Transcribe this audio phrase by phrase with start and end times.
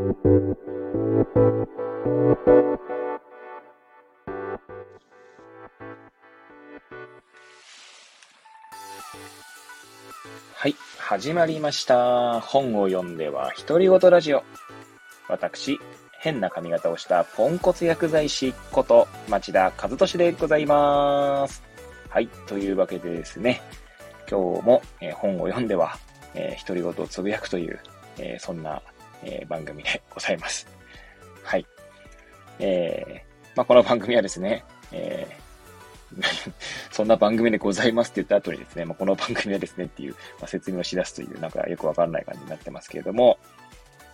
[0.00, 0.06] は
[10.68, 12.40] い、始まりました。
[12.40, 14.42] 本を読んでは独り言ラジオ。
[15.28, 15.78] 私、
[16.18, 21.62] 変な髪型をしたポンコツ薬剤師こと町田和俊でございます。
[22.08, 23.60] はい、というわけでですね、
[24.30, 25.98] 今日も、えー、本を読んでは、
[26.34, 27.78] えー、独り言をつぶやくという、
[28.16, 28.80] えー、そんな、
[29.24, 30.66] えー、番組でございます。
[31.42, 31.66] はい。
[32.58, 36.22] えー、まあ、この番組はですね、えー、
[36.90, 43.38] そんな番組でございますって言った後にですね、まあ、この番組はですねっていう、まあ、説明をし出すという、なんかよくわからない感じになってますけれども、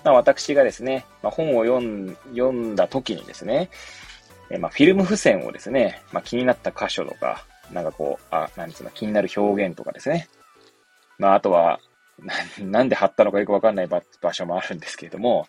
[0.05, 3.71] まあ、私がですね、まあ、本を読ん読んだ時にですね、
[4.51, 10.29] えまあ、フィルム付箋をですね、まあ、気になった箇所とか、なんかこう、あ、なんつうの、気になる表現とかですね。
[11.19, 11.81] まあ、あとは、
[12.61, 14.03] なんで貼ったのかよくわかんない場
[14.33, 15.47] 所もあるんですけれども、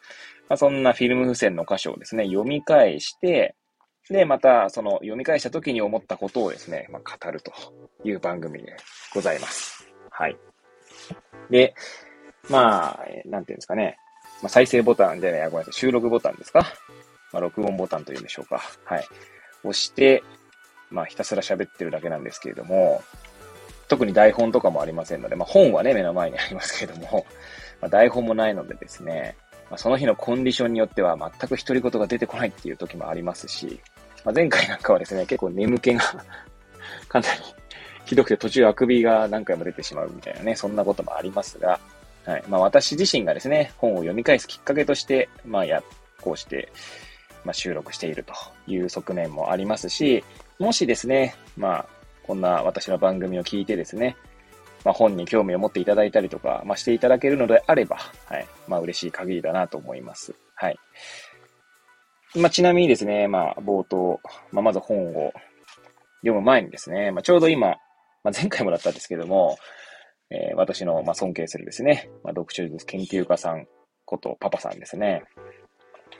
[0.49, 3.55] まあ、そんなフィルム付箋の箇所をですね、読み返して、
[4.09, 7.52] で、また、その読み返した時に思ったことをですね、まあ、語ると
[8.06, 8.75] いう番組で
[9.14, 9.86] ございます。
[10.09, 10.38] はい。
[11.50, 11.73] で、
[12.50, 13.97] まあ、なんていうんですかね。
[14.41, 16.61] まあ、再生ボタンじゃない、ごめんなさい、収録ボタンですか
[17.34, 18.61] まあ、録音ボタンというんでしょうか。
[18.86, 19.06] はい。
[19.63, 20.23] 押して、
[20.89, 23.03] まあ、ひたすら喋ってるだけなんですけれども、
[23.88, 27.25] 特に台本とかもありませんので、まあ、本はね、目の前にありますけども、
[27.81, 29.35] まあ、台本もないのでですね、
[29.69, 33.79] まあ、その日のコンディションによっては全く独り言が出てこないっていう時もありますし、
[34.23, 36.02] まあ、前回なんかはですね、結構眠気が
[37.09, 37.41] かなり
[38.05, 41.79] ひどくて途中あくびが何回も出てしまうみたいなね、そんなこともありますが、
[42.25, 42.44] はい。
[42.47, 45.83] まあ私自身がですね、本を読み返すきっかけとして、まあや、
[46.22, 46.72] こうして、
[47.44, 48.33] まあ収録していると
[48.67, 50.23] いう側面もありますし、
[50.59, 51.85] もしですね、まあ、
[52.28, 54.16] こんな私の番組を聞いてですね、
[54.83, 58.45] まあ本に興味を持っていただいたりとか、まあしていただけるのであれば、はい。
[58.67, 60.36] まあ嬉しい限りだなと思います。
[60.56, 60.78] はい。
[62.36, 64.19] まあちなみにですね、まあ冒頭、
[64.52, 65.31] まあまず本を
[66.22, 67.69] 読む前にですね、まあちょうど今、
[68.24, 69.57] まあ前回もだったんですけども、
[70.30, 73.66] えー、私の、まあ、尊敬するですね、まあ、読書術研究家さん
[74.06, 75.24] ことパパさんですね。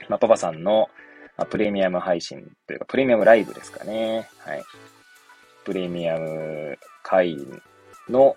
[0.08, 0.88] まあ、パパさんの、
[1.36, 4.28] ま、プレミアム配信というか、プレミアムライブですかね。
[4.38, 4.62] はい。
[5.68, 7.62] プレミアム会員
[8.08, 8.36] の、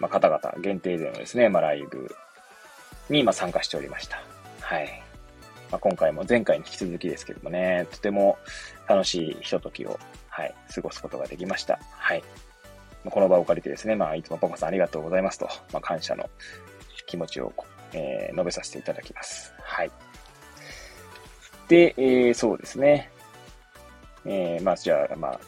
[0.00, 2.12] まあ、方々限定でのですね、まあ、ライブ
[3.08, 4.20] に、まあ、参加しておりました。
[4.60, 5.00] はい。
[5.70, 8.36] まあ、今回も前回に引き続きですけどもね、とても
[8.88, 9.96] 楽しいひとときを、
[10.28, 11.78] はい、過ごすことができました。
[11.92, 12.24] はい。
[13.04, 16.28] この場を借りてですね、まあ、いつもパパさんありがとうございますと、まあ、感謝の
[17.06, 17.52] 気持ちを、
[17.92, 19.54] えー、述べさせていただきます。
[19.62, 19.90] はい。
[21.68, 23.08] で、えー、そうですね。
[24.24, 25.40] えー、まあ、じゃあ、まあ、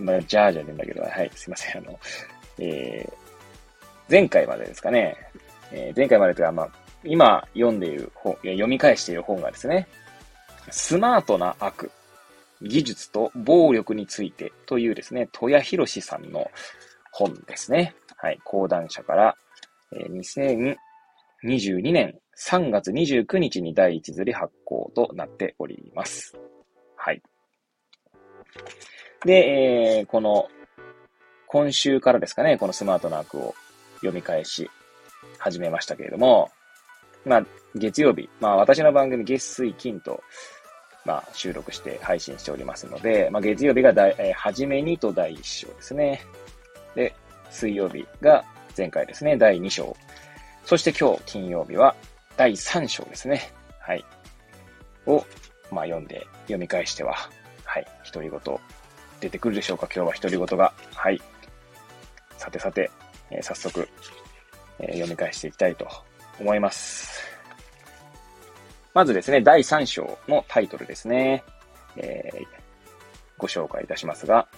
[0.00, 1.78] まあ、じゃあじゃねえんだけど、はい、すいません。
[1.78, 1.98] あの、
[2.58, 3.12] えー、
[4.10, 5.16] 前回までですかね、
[5.72, 6.68] えー、前回までというか、まあ、
[7.04, 9.88] 今読んでいる本、読み返している本がですね、
[10.70, 11.90] スマートな悪
[12.62, 16.50] 技術と暴力についてというですね、戸谷博さんの
[17.12, 17.94] 本ですね。
[18.16, 18.38] はい。
[18.44, 19.36] 講談社から、
[19.92, 20.76] えー、
[21.42, 26.36] 2022年3月29日に第一釣り発行となっております。
[26.96, 27.22] はい。
[29.24, 30.48] で、えー、この、
[31.46, 33.54] 今週からですかね、このスマートな悪を
[33.96, 34.70] 読み返し
[35.38, 36.50] 始めましたけれども、
[37.24, 40.22] まあ、月曜日、まあ私の番組月水金と、
[41.04, 46.22] まあ、収録して配信しておりますので、まあ、月曜日が第、えー、初めにと第1章ですね。
[46.94, 47.14] で、
[47.50, 48.44] 水曜日が
[48.76, 49.94] 前回ですね、第2章。
[50.64, 51.94] そして今日金曜日は
[52.36, 53.52] 第3章ですね。
[53.80, 54.04] はい。
[55.06, 55.24] を、
[55.70, 57.14] まあ、読んで、読み返しては、
[57.64, 58.40] はい、独り言
[59.20, 59.86] 出てくるでしょうか？
[59.86, 60.72] 今日は独り言が。
[60.94, 61.20] はい。
[62.38, 62.90] さてさて、
[63.30, 63.88] えー、早速、
[64.78, 65.86] えー、読み返していきたいと
[66.38, 67.22] 思います。
[68.94, 71.44] まずですね、第3章のタイトルですね。
[71.96, 72.46] えー、
[73.36, 74.48] ご紹介いたしますが、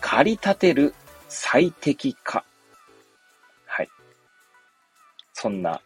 [0.00, 0.94] 駆り立てる
[1.28, 2.44] 最適化。
[3.66, 3.88] はい。
[5.34, 5.80] そんな、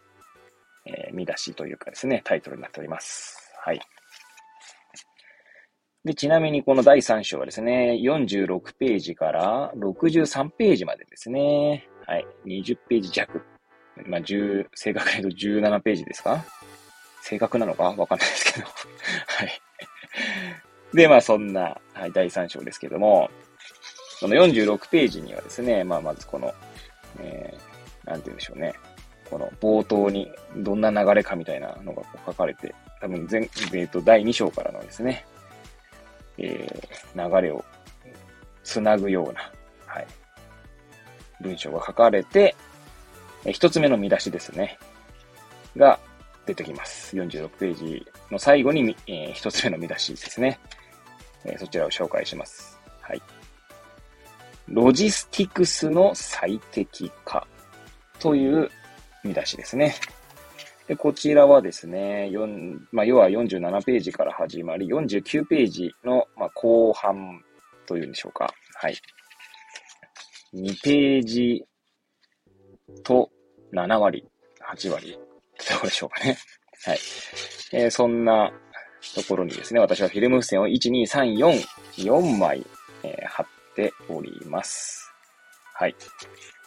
[0.85, 3.53] えー、見出しというかですね、タイトルになっております。
[3.59, 3.81] はい。
[6.07, 11.89] で、ちなみにこの第3章はですね、46ページから63ページまでですね。
[12.07, 12.25] はい。
[12.47, 13.43] 20ページ弱。
[14.07, 16.45] まあ、10、正確に言うと17ページですか？
[17.23, 17.93] 正確なのか？
[17.97, 18.67] わかんないですけど
[19.27, 19.61] はい。
[20.95, 23.29] で、まあそんな、はい、第3章ですけども、
[24.21, 26.55] この46ページにはですね、まあまずこの、
[27.19, 28.75] えー、なんて言うんでしょうね。
[29.29, 35.27] この冒頭にどんな流れかみたいなのが書かれて、多分前、えー、と第2章からのですね、
[36.39, 37.65] えー、流れを
[38.63, 39.53] つなぐような、
[39.87, 40.07] はい、
[41.41, 42.55] 文章が書かれて、
[43.45, 44.79] えー、一つ目の見出しですね。
[45.77, 45.99] が、
[46.47, 47.17] 出てきます。
[47.17, 50.59] 46ページの最後に、えー、一つ目の見出しですね。
[51.45, 52.79] えー、そちらを紹介します。
[53.01, 53.23] はい。
[54.69, 57.47] ロジスティクスの最適化
[58.21, 58.71] という
[59.25, 59.97] 見出しですね。
[60.89, 67.43] で、こちらはですね、4まあ、要は47ページから始まり、49ページの、まあ、後半
[67.87, 68.53] というんでしょうか。
[68.75, 68.97] はい。
[70.55, 71.65] 2ページ
[73.03, 73.31] と
[73.73, 74.25] 7割、
[74.73, 75.19] 8割っ
[75.59, 76.39] てところでしょうかね。
[76.85, 76.99] はい。
[77.73, 78.53] えー、そんな
[79.15, 81.65] ところにですね、私はフィルム付箋を1、2、3、4、
[82.05, 82.65] 4枚、
[83.03, 85.13] えー、貼っております。
[85.75, 85.97] はい。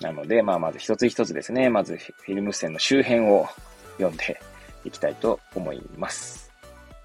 [0.01, 3.48] なので、まあ、まず一つ一つですね、まずフィルム付箋の周辺を
[4.00, 4.40] 読んで
[4.86, 6.51] いきたいと思います。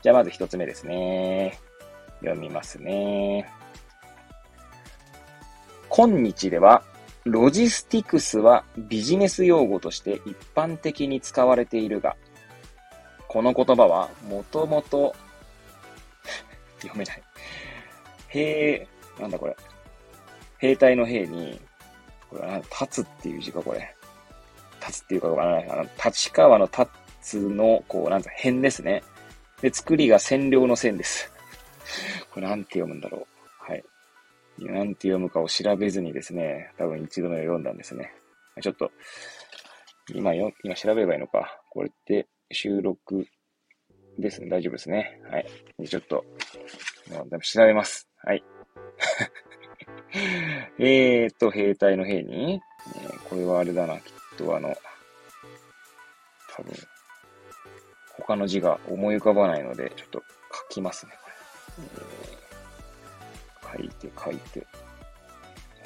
[0.03, 1.59] じゃあまず一つ目ですね。
[2.21, 3.51] 読みますね。
[5.89, 6.83] 今日では、
[7.25, 12.17] ロジスティクスはビジネス用語として一般的に使われているが、
[13.29, 15.15] この言葉はもともと
[16.81, 17.23] 読めない。
[18.29, 18.87] 兵、
[19.19, 19.57] なんだこれ。
[20.59, 21.61] 兵隊の兵に、
[22.29, 23.94] これは立つっていう字か、これ。
[24.87, 25.29] 立つっていうか。
[25.29, 26.87] あの、立川の立
[27.23, 29.03] つの、こう、なんか変ですね。
[29.61, 31.31] で、作りが占領の線です。
[32.31, 33.27] これなんて読むんだろう。
[33.71, 33.85] はい。
[34.59, 38.13] なんて読むかを調べずにですね、多分一度目を読んだんですね。
[38.61, 38.91] ちょっと、
[40.15, 41.61] 今よ、今調べればいいのか。
[41.71, 43.27] これって収録
[44.19, 44.49] ですね。
[44.49, 45.21] 大丈夫ですね。
[45.31, 45.47] はい。
[45.79, 46.25] でちょっと、
[47.43, 48.09] 調べます。
[48.19, 48.45] はい。
[50.79, 52.61] えーと、兵隊の兵に、
[52.97, 53.99] えー、これはあれだな。
[53.99, 54.75] きっとあの、
[56.57, 56.73] 多分、
[58.17, 60.23] 他の字が思い浮かばないので、ちょっと
[60.71, 61.31] 書きますね、こ
[63.79, 63.79] れ。
[63.79, 64.67] 書いて書いて。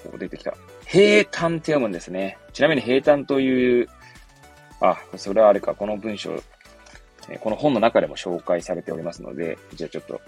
[0.02, 0.54] こう出てきた。
[0.86, 2.38] 平坦って読むんですね。
[2.52, 3.88] ちなみに平坦という、
[4.80, 6.40] あ、それはあれか、この文章、
[7.40, 10.20] この本の中でも紹介されておりますので、じゃあちょっと、も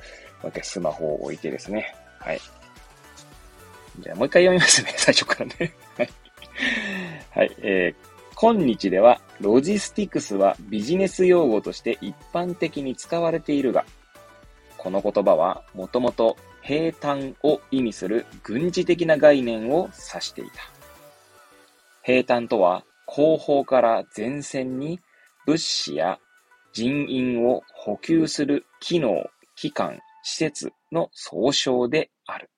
[0.44, 1.94] う一回スマホを置いてですね。
[2.18, 2.40] はい。
[4.00, 5.72] じゃあもう一回読みますね、最初からね。
[5.96, 6.10] はい。
[7.30, 8.09] はい、えー、
[8.40, 13.84] 今日では、ロジスティクスはビジネス用語として一般的に使われているが、
[14.78, 20.52] この言葉はもともと平坦を意味する軍事的な概念を指していた。
[22.02, 25.00] 平坦とは後方から前線に
[25.44, 26.18] 物資や
[26.72, 29.22] 人員を補給する機能、
[29.54, 32.48] 機関、施設の総称である。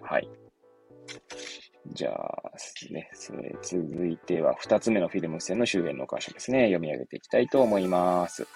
[0.00, 0.30] はい。
[1.92, 2.52] じゃあ、
[2.90, 3.10] ね、
[3.62, 6.64] 続いては二つ目のフィルム線の周辺の箇所ですね。
[6.64, 8.46] 読み上げていきたいと思います。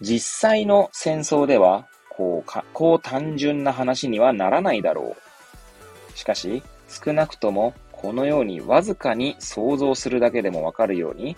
[0.00, 5.16] 実際の戦争では、こうか、こう単純な話にはならないだろ
[6.14, 6.18] う。
[6.18, 11.36] しかし、少なくともこのようにわずかに想像するだけでもわかるように、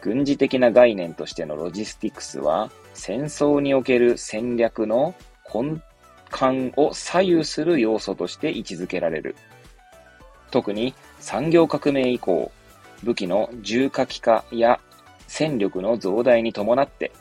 [0.00, 5.14] 軍事的な概念としてのロジスティクスは、戦争における戦略の
[5.52, 5.80] 根
[6.34, 9.36] 感を左右する要素として位置づけられる。
[10.50, 12.50] 特に産業革命以降、
[13.04, 14.80] 武器の重火器化や
[15.28, 17.12] 戦力の増大に伴って、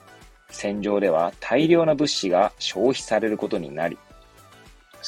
[0.49, 3.99] 戦場では大量な物資が消費されることになり、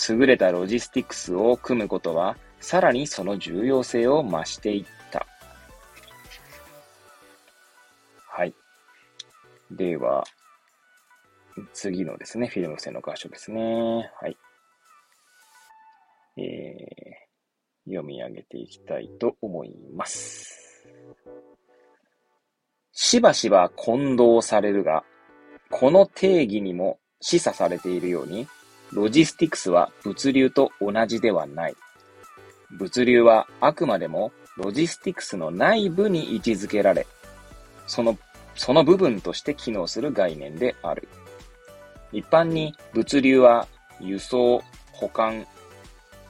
[0.07, 5.25] 優れたロジスティクスを組むことは、さらにその重要性を増していった。
[8.27, 8.53] はい。
[9.71, 10.23] では、
[11.73, 14.11] 次のですね、フィルム線の箇所ですね。
[14.21, 14.37] はい。
[16.37, 20.85] えー、読み上げていきたいと思います。
[22.91, 25.03] しばしば混同されるが、
[25.69, 28.47] この定義にも示唆されているように、
[28.91, 31.75] ロジスティクスは物流と同じではない。
[32.71, 37.05] 物流はあくまでもロジスティクスの内部に位置づけられ、
[37.87, 38.17] その、
[38.55, 41.07] その部分として機能する概念である。
[42.15, 43.67] 一般に物流は
[43.99, 45.45] 輸送、保管、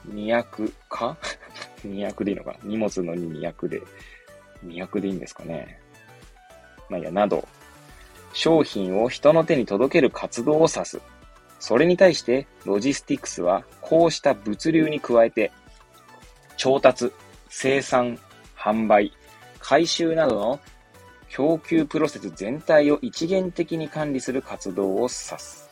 [0.04, 1.16] 二役か？
[1.84, 3.80] 二役でいいのか荷物の二役で、
[4.64, 5.78] 二役でいいんですかね？
[6.88, 7.46] まあ、いや、など、
[8.32, 11.00] 商品を人の手に届ける活動を指す。
[11.60, 15.52] それに対して、ロジスティクスは、こうした物流に加えて、
[16.56, 17.12] 調達、
[17.48, 18.18] 生産、
[18.56, 19.12] 販売、
[19.60, 20.60] 回収などの
[21.28, 25.65] 供給プロセス全体を一元的に管理する活動を指す。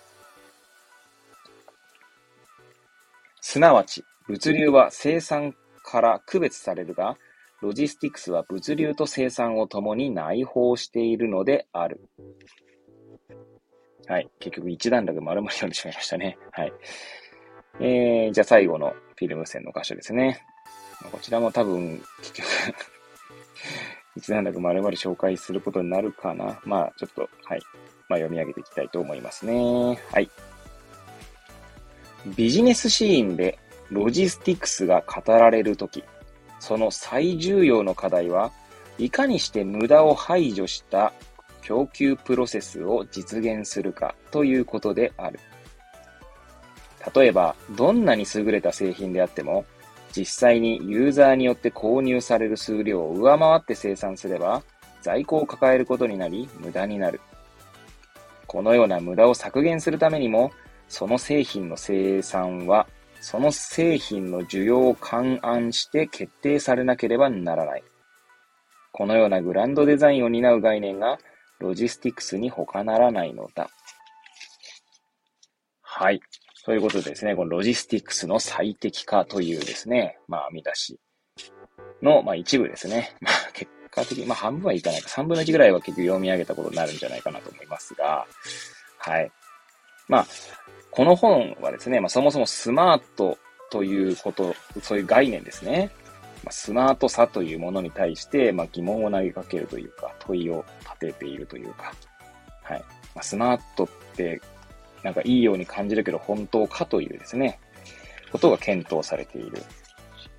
[3.46, 7.18] すなわち、物流は生産から区別されるが、
[7.60, 12.08] ロジスティクスは物流と生産を共に内包しているのである。
[14.06, 14.30] はい。
[14.40, 16.38] 結局一段落丸々読んでしまいましたね。
[16.52, 16.72] はい。
[17.80, 20.42] えー、じゃあ最後のフィルム線の箇所ですね。
[21.12, 22.46] こちらも多分、結局
[24.16, 26.62] いつなんだか丸々紹介することになるかな。
[26.64, 27.60] まあ、ちょっと、はい。
[28.08, 30.00] まあ、読み上げていきたいと思いますね。
[30.10, 30.30] はい。
[32.36, 33.58] ビジネスシーンで
[33.90, 36.04] ロジスティクスが語られるとき、
[36.58, 38.50] その最重要の課題は、
[38.98, 41.12] いかにして無駄を排除した
[41.62, 45.40] 供給プロセスを実現するかということである。
[47.14, 49.64] 例えば、どんなに優れた製品であっても、
[50.16, 54.62] 実際にユーザーによって購入される数量を上回って生産すれば、
[55.02, 57.20] 在庫を抱えることになり、無駄になる。
[58.46, 60.52] このような無駄を削減するためにも、
[60.88, 62.86] その製品の生産は、
[63.20, 67.84] その製品の需要を勘案して決定されなければならない。
[68.92, 71.18] このようなグランドデザインを担う概念が、
[71.58, 73.70] ロジスティクスに他ならないのだ。
[75.80, 76.20] はい。
[76.64, 80.98] ということでですね、このロジスティクスの最適化というですね、まあ、見出し
[82.02, 83.14] の、まあ、一部ですね。
[83.20, 88.26] まあ、結果的に、まあ、半分はいかないか、三分の一ぐらいは結局読み上げたことになるんじゃないかなと思いますが、
[88.98, 89.30] はい。
[90.08, 90.26] まあ、
[90.94, 93.36] この本はですね、まあ、そもそもスマート
[93.70, 95.90] ということ、そういう概念ですね。
[96.44, 101.92] まあ、スマートさというものに対して、まあ、疑問を投げかけるというか、問いを立てているというか、
[102.62, 102.78] はい。
[103.14, 104.40] まあ、スマートって
[105.02, 107.58] なんかいいように感じるけど本当かというですね、
[108.32, 109.62] ことが検討されている、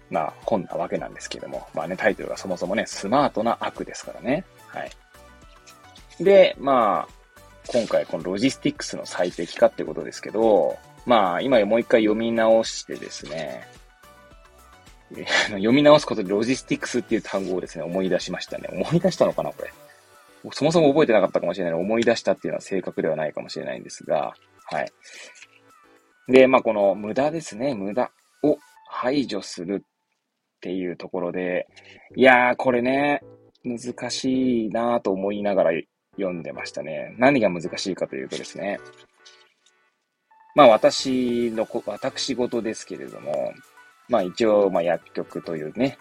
[0.10, 4.44] まあ本なわけなんですけども、まあね、タイトルがそもそもね、スマートな悪ですからね。
[4.68, 6.24] はい。
[6.24, 7.25] で、まあ、
[7.68, 13.68] 今回このロジスティックスの最適化ってことですけど、まあ今もう一回読み直してですね、
[15.50, 18.70] 読み直すことでロジスティックスっていう単語をですね、思い出しましたね。
[18.72, 19.72] 思い出したのかなこれ。
[20.52, 21.74] そもそも覚えてなかったかもしれない。
[21.74, 24.34] 思い出したっていうのは正確ではないかもしれないんですが、
[24.66, 24.92] はい。
[26.28, 27.74] で、まあ、この無駄ですね。
[27.74, 28.12] 無駄
[28.44, 28.58] を
[28.88, 31.68] 排除するっていうところで、
[32.16, 33.22] いやー、これね、
[33.64, 35.72] 難しいなと思いながら
[36.18, 37.16] 読んでましたね。
[37.18, 38.80] 何が難しいかというとですね。
[40.56, 43.54] まあ私のこ、私事ですけれども、
[44.08, 45.98] まあ一応、まあ薬局というね、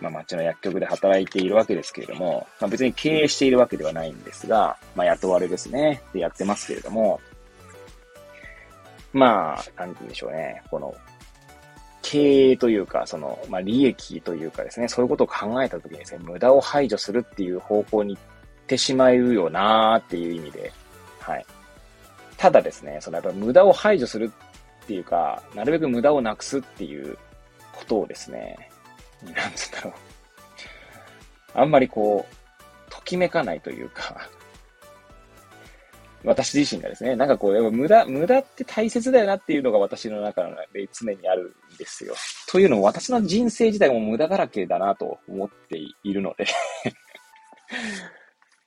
[0.00, 7.20] まあ町の薬局で働いているわけですけれども、まあ別に経営しているわけではないんですが、まあ雇われですね、でやってますけれども、
[9.16, 10.62] まあ、なんて言うんでしょうね。
[10.70, 10.94] この、
[12.02, 18.18] 経営というか、その、まあ、利益というかですね、そういうことを考えたときにですね、無駄を排除するっていう方向に
[18.66, 20.72] ってしまうよなーっていう意味で、
[21.20, 21.46] はい。
[22.36, 24.32] ただですね、そのやっぱ無駄を排除する
[24.84, 27.16] っていうか、なるべく無駄をなくすっていう
[27.72, 28.70] ことをですね、
[29.22, 29.94] なんつうんだろう。
[31.54, 34.28] あんまりこう、ときめかないというか、
[36.24, 40.42] 私自身がですね、なんかこう、やっぱ無駄、無駄って大切だよなっていうのが私の中
[40.72, 42.14] で常にあるんですよ。
[42.48, 46.46] というのも私の人生自体も無駄だらけだなと思っているので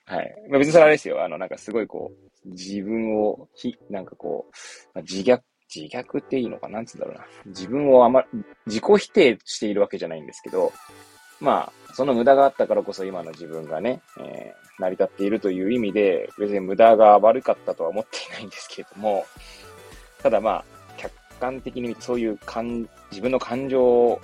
[0.10, 0.36] はい。
[0.50, 1.24] まあ、別にそれあれですよ。
[1.24, 2.12] あの、なんかすごいこ
[2.46, 4.48] う、自分を、ひ、なんかこ
[4.96, 5.39] う、自虐、
[5.74, 7.25] 自虐っていいのかなんつうんだろうな。
[7.46, 8.25] 自分をあま、
[8.66, 10.74] 自己否定しているわけじゃないんですけど、
[11.39, 19.25] まあ、その無駄があったからこそ今の自分がね、えー、成り立っているという意味で、別に無駄が悪かったとは思っていないんですけれども、
[20.24, 20.66] ただまあ、
[20.98, 24.22] 客観的にそういう感、自分の感情を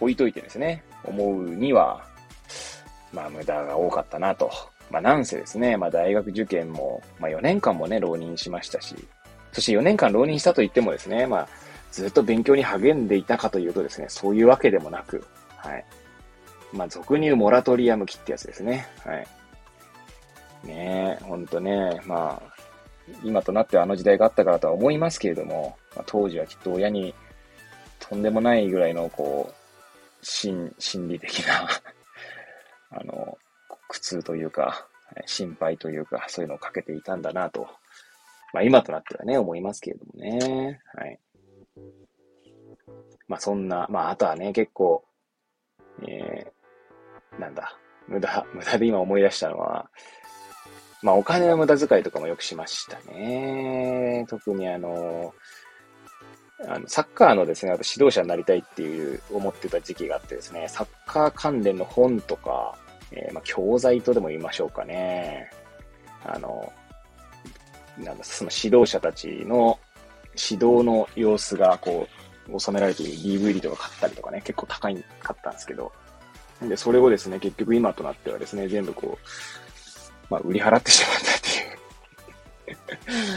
[0.00, 2.06] 置いといてですね、思うには、
[3.12, 4.50] まあ無駄が多かったなと。
[4.90, 8.96] まあなんせですね、まあ大学受験も、まあ4年間もね、浪人しましたし、
[9.52, 11.48] そして4年間浪人したと言ってもですね、まあ
[11.92, 15.24] ずっと勉強に励んでいたかというとですね、そういうわけでもなく、
[15.56, 15.84] はい。
[16.72, 18.86] まあ、俗に言うモラトリアム期ってやつですね。
[19.04, 19.26] はい。
[20.64, 22.60] ねえ、ほんとね、まあ、
[23.24, 27.14] 今となってはあの時代があったからとは思いますけれども、まあ、当時はきっと親に
[27.98, 31.68] とんでもないぐらいの、こう、心、心理的な
[32.90, 33.38] あの、
[33.88, 34.86] 苦痛というか、
[35.26, 37.68] 心配というか、そういうのをかけていたんだなと、
[38.52, 40.80] まあ今となってはね、思いますけれどもね。
[40.94, 41.18] はい。
[43.28, 45.04] まあそんな、まああとはね、結構、
[46.02, 47.76] えー、なんだ、
[48.08, 49.88] 無駄、無駄で今思い出したのは、
[51.02, 54.26] まあお金の無駄遣いとかもよくしましたね。
[54.28, 55.32] 特にあの、
[56.68, 62.76] あのサッカーのですね、指導者になりたいっていう思ってた時期があってですね、サッカー関連の本とか、
[63.12, 65.50] えー、まあ教材とでも言いましょうかね。
[66.24, 66.72] あの、
[67.98, 69.78] なんだ、その指導者たちの
[70.50, 72.06] 指導の様子がこ
[72.52, 75.92] う収められている DVD とか買ったりとかね、結構高いかったんですけど、
[76.62, 82.96] で、それをですね、結局今となってはですね、全部こう、まあ、売り払ってしまったっ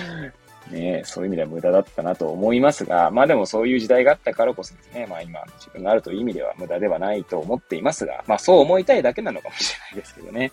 [0.10, 0.34] ていう
[0.72, 10.52] ねそういう意味では無駄だったなと思いますが、まあでもそういう時代があったからこそですね、まあ今自分があるという意味では無駄ではないと思っていますが、まあそう思いたいだけなのかもしれないですけどね。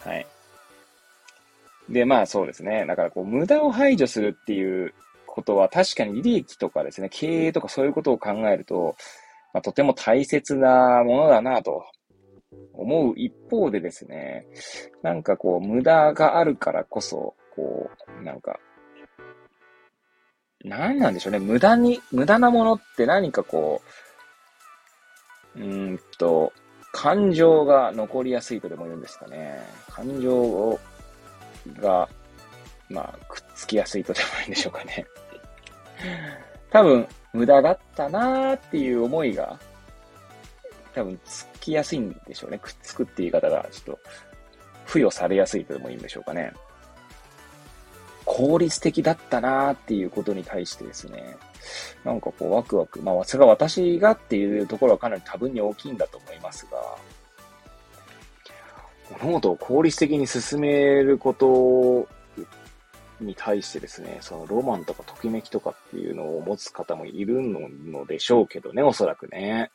[0.00, 0.26] はい。
[1.88, 2.86] で、まあそうですね。
[2.86, 4.94] だからこう無駄を排除するっていう
[5.26, 8.96] ことは確かに利益とかですね、経営とかそういうことを考えると、
[9.52, 11.84] まあ、とても大切なものだなと
[12.74, 14.46] 思う一方でですね、
[15.02, 17.90] なんかこう無駄があるからこそ、こ
[18.20, 18.58] う、なんか
[20.64, 21.38] 何なんでしょうね。
[21.38, 23.82] 無駄に、無駄なものって何かこ
[25.56, 26.52] う、うんと、
[26.92, 29.60] 感情が残りやすいとでも言うんですかね。
[29.88, 30.78] 感情を、
[31.78, 32.08] が、
[32.88, 35.06] まあ、くっつきやすいとでもいいんでしょうかね。
[36.70, 39.58] 多分、無駄だったなーっていう思いが、
[40.94, 42.58] 多分、つきやすいんでしょうね。
[42.58, 44.00] くっつくっていう言い方が、ちょっと、
[44.86, 46.52] 付与されやすいとでもいいんでしょうかね。
[48.32, 51.36] 効率的だったなーっていうことに対してですね、
[52.04, 56.78] なんかこうワクワク、まあそれが私がっていうところはかなり多分に大きいんだと思いますが、
[59.20, 62.08] 物事を効率的に進めること
[63.20, 69.72] に対してですね、そのロマンとかときめきとかっていうのを持つ方もいるのでしょうけどね、おそらくね。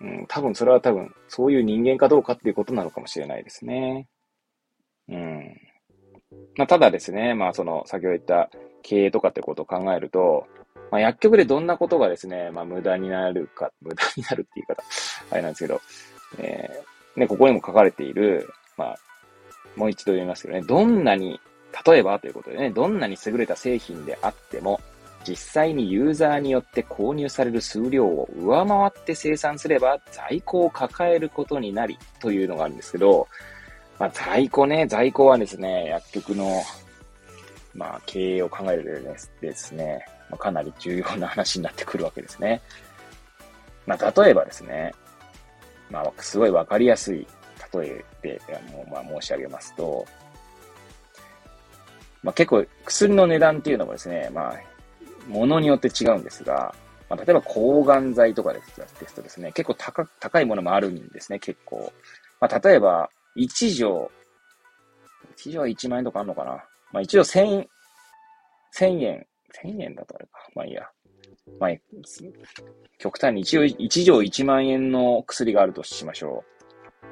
[0.00, 4.06] うん、多分それは多分、そういう人間かどうかっていうことなのかもしれないですね。
[5.08, 5.63] うん。
[6.56, 8.50] まあ、ただですね、まあ、その、先ほど言った
[8.82, 10.46] 経営とかってことを考えると、
[10.90, 14.82] まあ、薬局でどんなことがですね、まあ、無駄になるか、無駄になるって言い方、
[15.30, 15.80] あれなんですけど、
[16.38, 18.96] えー、ね、ここにも書かれている、まあ、
[19.76, 21.40] もう一度言いますけどね、どんなに、
[21.84, 24.80] 例えばということでね、どんなに優れた製品であっても、
[25.26, 33.26] 実際にユーザーによって購入される数量を上回って生産すれば在庫を抱えることになりというのがあるんですけど、
[33.98, 36.62] まあ、在庫ね、在庫はですね、薬局の、
[37.74, 39.16] まあ、経営を考える上で
[39.48, 42.60] ですね、まあ、かなり重要な話になってくるわけですね。
[43.86, 44.94] まあ、例えばですね、
[45.90, 47.26] まあ、すごいわかりやすい
[47.72, 50.06] 例えで、あの、まあ、申し上げますと、
[52.22, 56.74] まあ、結構薬の値段っていうのもですね、まあ、ものによって違うんですが、
[57.08, 61.92] まあ、例えば抗がん剤とかですですとですね、結構高高いものもあるんですね、結構。
[62.40, 64.10] まあ、例えば、1錠、
[65.36, 67.66] 1錠は1万円とかあるのかなまあ1錠1000、
[68.76, 69.26] 1000円、
[69.62, 70.48] 1000円だとあれか。
[70.54, 70.88] まあいいや。
[71.60, 71.70] まあ、
[72.98, 77.06] 極端に1錠 ,1 錠1万円の薬があるとしましょう。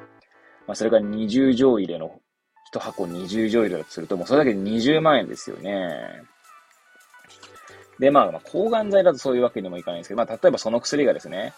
[0.67, 2.19] まあそれが20錠入れの、
[2.73, 6.23] 1箱20錠入れだとすると、もうそれだけで20万円ですよね。
[7.99, 11.53] で、まあ、まあ、抗がん剤だとそういうわけにもいかないんですけど、まあ、例えばその薬がですね、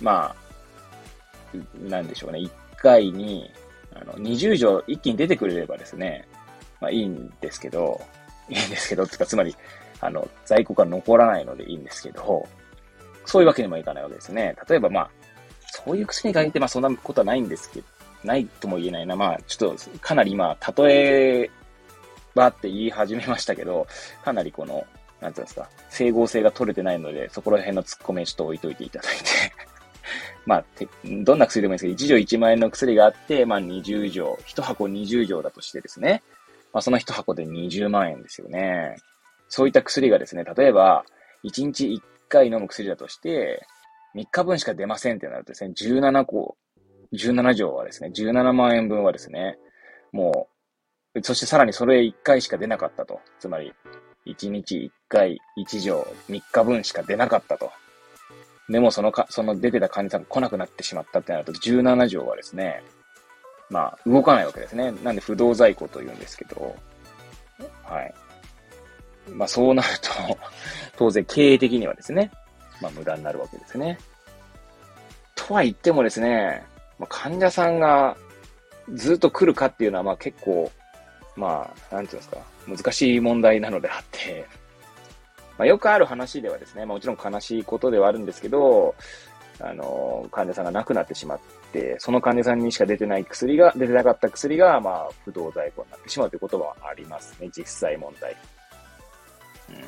[0.00, 0.36] まあ、
[1.88, 3.50] なんでしょうね、1回に、
[3.94, 6.26] あの、20錠一気に出てくれればですね、
[6.80, 8.00] まあいいんですけど、
[8.48, 9.54] いいんですけど、つか、つまり、
[10.00, 12.46] あの、在庫が残らないのでいいんですけど、
[13.26, 14.56] そういうわけにもいかないわけですね。
[14.68, 15.10] 例えばまあ、
[15.84, 17.86] そういう薬に限ってまあそんなことはないんですけど、
[18.24, 19.16] ないとも言えないな。
[19.16, 21.50] まあ、ちょっと、かなり今、例え
[22.34, 23.86] ばって言い始めましたけど、
[24.24, 24.86] かなりこの、
[25.20, 29.24] なんていうんですか、整合性が取れてないので、そこら辺の突っ込みちょっと置いといていただいて
[30.50, 30.64] まあ、
[31.04, 36.24] どんな薬でもいいんですけど、1錠1万円の薬があって、まあ20錠、1箱20錠だとしてですね、
[36.72, 38.96] まあその1箱で20万円ですよね。
[39.48, 41.04] そういった薬がですね、例えば、
[41.44, 43.64] 1日1回飲む薬だとして、
[44.16, 46.56] 3日分しか出ませんってなるとですね、17個、
[47.12, 49.56] 17錠はですね、17万円分はですね、
[50.10, 50.48] も
[51.14, 53.20] う、そしてさらにそれ1回しか出なかったと。
[53.38, 53.72] つまり、
[54.26, 57.70] 1日1回1錠3日分しか出なかったと。
[58.70, 62.82] でもそのか、その出てた患者さんが来なくなってしまったってなると、17条はですね、
[63.68, 64.92] まあ、動かないわけですね。
[65.02, 66.76] なんで不動在庫と言うんですけど、
[67.84, 68.14] はい。
[69.28, 70.38] まあ、そうなると
[70.96, 72.30] 当然経営的にはですね、
[72.80, 73.98] まあ、無駄になるわけですね。
[75.34, 76.64] とは言ってもですね、
[76.98, 78.16] まあ、患者さんが
[78.92, 80.70] ずっと来るかっていうのは、まあ結構、
[81.34, 84.46] まあ、なんていうんですか、難しい問題なのであって、
[85.60, 88.94] まあ、よくある話ではですね、まあ、もちろん悲しいことではあるんですけど、
[89.60, 98.34] あの、患者さんが亡くなってしまって、その患者さんにしか出てない薬が、出てなかった薬が、まあ、不動在庫になってしまうということはありますね、実際問題。
[99.68, 99.84] うん。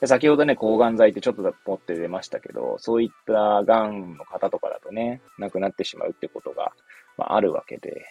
[0.00, 6.70] で先ほどね、抗がん剤ってちょっと持って出ましたけど、そういった癌の方とかだとね、亡くなってしまうってことが、
[7.18, 8.06] まあ、あるわけで、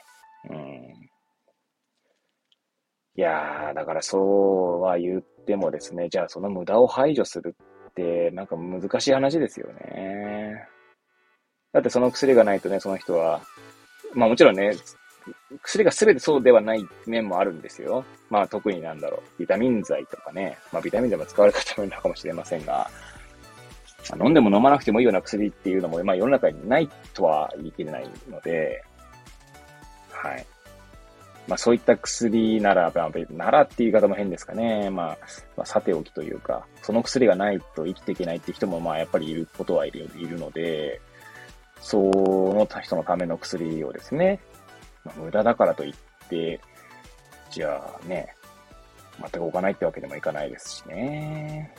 [0.49, 1.12] うん。
[3.15, 4.17] いやー、だからそ
[4.80, 7.56] うは言ってもですね、じゃあその無駄を排除する
[7.89, 10.67] って、なんか難しい話ですよね。
[11.71, 13.41] だってその薬がないとね、その人は、
[14.13, 14.71] まあもちろんね、
[15.62, 18.04] 薬が全てそうではない面もあるんですよ。
[18.30, 22.89] まあ特になんだろう、ビタミン剤とかね、まあビタミン剤も使われる方もいるのかもしれませんが、
[24.19, 28.84] 飲んでも飲まなくてもいいような薬っていうのも、まあ世の中にないとは言い切れないので、
[30.10, 30.45] はい。
[31.47, 34.89] まあそういった薬なら、まあ、ならっていう言い方も変ですかね。
[34.89, 35.17] まあ、
[35.58, 41.01] まあ、さておきというか、その薬がないと生きていけないって人もまあやっぱりいることはいるいるので、
[41.82, 44.39] その人のための薬をですね、
[45.03, 45.93] まあ、無駄だからといっ
[46.29, 46.62] て、
[47.51, 48.36] じゃあね、
[49.19, 51.75] 全く置かないってわけでもいかないですしね。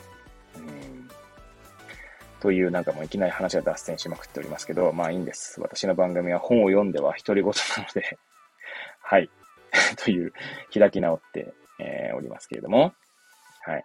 [0.55, 1.09] うん。
[2.39, 5.59] というなんかもういきなり話が脱線しまくっておりますけど、まあいいんです。
[5.59, 8.19] 私の番組は本を読んでは独り言なので
[9.01, 9.29] はい。
[10.03, 10.33] という
[10.73, 12.93] 開き直って、えー、おりますけれども、
[13.61, 13.83] はい。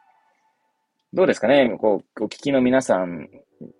[1.13, 1.77] どうですかね？
[1.79, 3.29] こう、お聞きの皆さん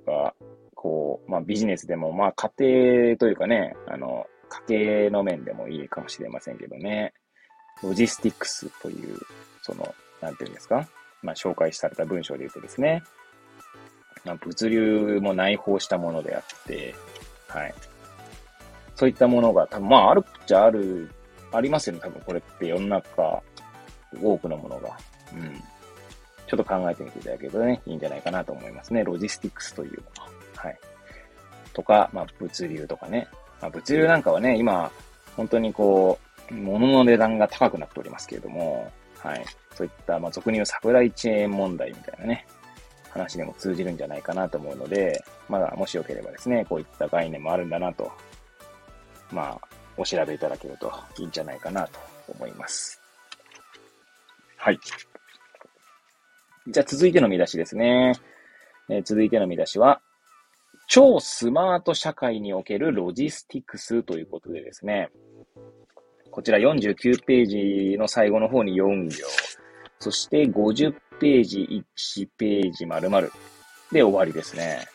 [0.07, 0.35] は、
[0.75, 7.13] こう、まあビジネスでも、まあ家庭というかね、あの、家計の面でもいいかもしれませんけどね、
[7.83, 9.17] ロジスティックスという、
[9.63, 10.89] その、なんていうんですか？
[11.23, 13.03] まあ紹介された文章で言うとですね、
[14.25, 16.95] まあ、物流も内包したものであって、
[17.47, 17.75] はい。
[18.97, 21.11] そういったものが多分、まああるっちゃある
[21.53, 23.43] ありますよね、多分これって世の中、
[24.23, 24.97] 多くのものが。
[25.35, 25.63] うん。
[26.47, 29.05] ちょっと考えてみていただけるとね、いいんじゃないかなと思いますね。
[29.05, 30.23] ロジスティックスというもの。
[30.57, 30.79] はい。
[31.73, 33.29] とか、まあ、物流とかね。
[33.61, 34.91] まあ、物流なんかはね、今、
[35.37, 36.19] 本当にこ
[36.51, 39.45] う、物の値段が高くなっておりますけれども、はい。
[39.75, 42.47] そういった、まあ、俗に言うサプライチェーン問題みたいなね、
[43.11, 48.11] 話でも通じるんじゃないかなと思うので、まだもしよければですね、こういった概念もあるんだなと、
[49.31, 49.69] まあ、
[50.01, 52.99] お調べいただけるといいんじゃないかなと思います。
[54.57, 54.81] はい。
[56.69, 58.15] じゃあ続いての見出しですね。
[58.89, 60.01] えー、続いての見出しは、
[60.87, 65.11] 超スマート社会におけるロジスティクスということでですね、
[66.31, 69.13] こちら49ページの最後の方に4行、
[69.99, 73.29] そして50ページ1ページ丸々
[73.93, 74.87] で終わりですね。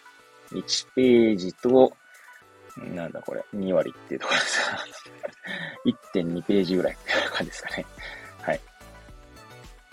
[0.51, 1.93] 1ページと
[2.77, 4.77] なんだこれ、2割っていうところでさ、
[6.21, 7.85] 1.2ページぐらいっていう感じですかね。
[8.41, 8.61] はい。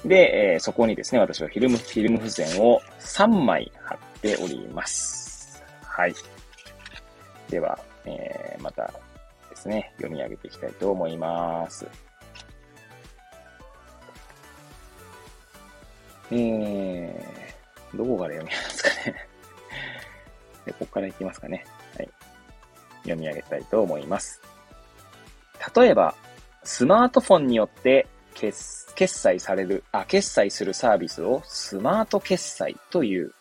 [0.05, 5.63] で、えー、そこにですね、私はフィルム、フィルム付箋を3枚貼っております。
[5.85, 6.15] はい。
[7.49, 8.93] では、えー、また
[9.51, 11.87] ですね、読み上げていきたいと思います。
[16.33, 19.29] えー、どこから読みますかね。
[20.65, 21.65] で、ここからいきますかね。
[23.03, 24.41] 読み上げたいと思います。
[25.77, 26.15] 例えば、
[26.65, 33.33] スマートフォンによって決決済される、あ、決済するサービスをスマート決済という。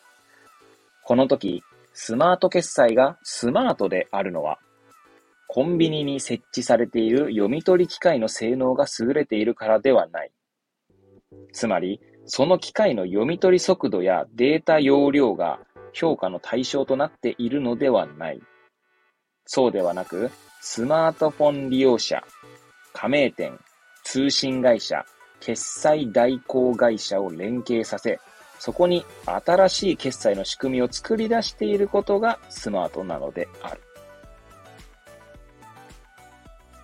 [1.04, 4.60] この時、スマート決済がスマートであるのは、
[5.47, 10.32] コンビニに設置されている読み取り機械の性能が優れているからではない。
[11.52, 15.60] つまり、その機械の読み取り速度やデータ容量が
[15.91, 18.41] 評価の対象となっているのではない。
[19.54, 22.24] そうではなく、スマートフォン利用者、
[22.94, 23.60] 加盟店、
[24.06, 25.06] 通信会社、
[25.42, 28.22] 決済代行会社を連携させ、
[28.60, 33.82] そこに新しい決済の仕組みを作り出していることがスマートなのである。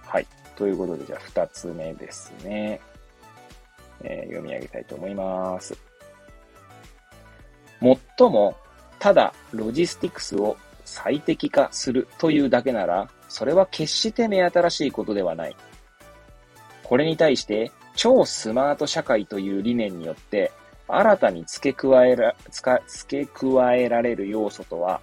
[0.06, 0.28] はい。
[0.58, 2.82] ということで、じゃあ二つ目ですね。
[4.04, 5.74] えー、読み上げたいと思います。
[7.80, 8.58] 最も、
[9.00, 15.56] ただロジスティクスを最適化するというだけなら、それは決して目新しいことではない。
[16.82, 20.54] これに対して、超スマート社会という理念によって、
[20.88, 22.36] 新たに付け加えら、
[22.88, 25.02] 付け加えられる要素とは、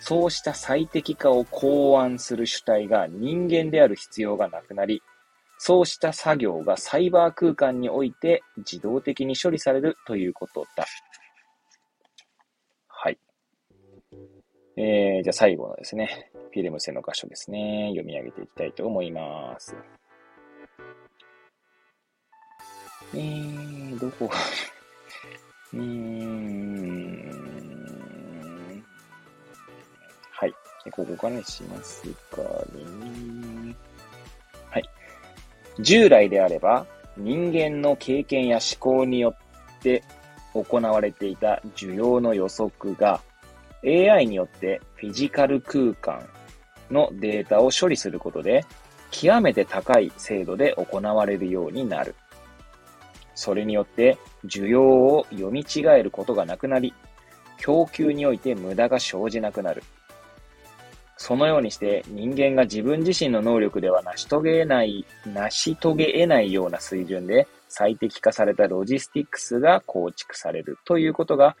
[0.00, 5.02] そうした最適化を考案する主体が人間である必要がなくなり、
[5.58, 10.86] そうした作業がサイバー空間において自動的に処理されるということだ。
[14.78, 19.74] えー、じゃあ最後のですね、フィルム線の箇所ですね、読み上げていきたいと思います。
[23.14, 24.28] えー、どこ？
[25.72, 27.06] うーん。
[30.30, 30.52] はい。
[30.92, 33.74] ここからにしますかね。
[34.68, 34.82] はい。
[35.80, 36.86] 従来であれば、
[37.16, 39.36] 人間の経験や思考によっ
[39.80, 40.02] て
[40.52, 43.22] 行われていた需要の予測が
[43.86, 46.28] AI によってフィジカル空間
[46.90, 48.64] のデータを処理することで、
[49.10, 52.14] 極めて高い精度で行われるようになる。
[53.34, 56.92] それによって需要を読み違えることがなくなり、
[57.58, 59.82] 供給において無駄が生じなくなる。
[61.18, 71.56] そのようにして人間が自分自身の能力では成し遂げない、成し遂げ得ないような水準で最適化されたロジスティックスが構築されるということが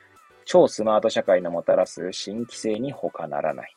[0.46, 3.74] 超スマート社会のもたらす新規性に他ならない。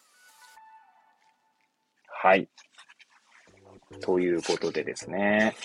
[2.07, 2.47] はい。
[4.01, 5.55] ということでですね。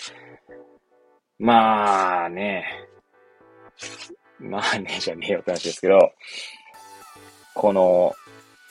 [1.37, 2.65] まあね。
[4.39, 6.11] まあね、じゃねえよって話ですけど、
[7.53, 8.15] この、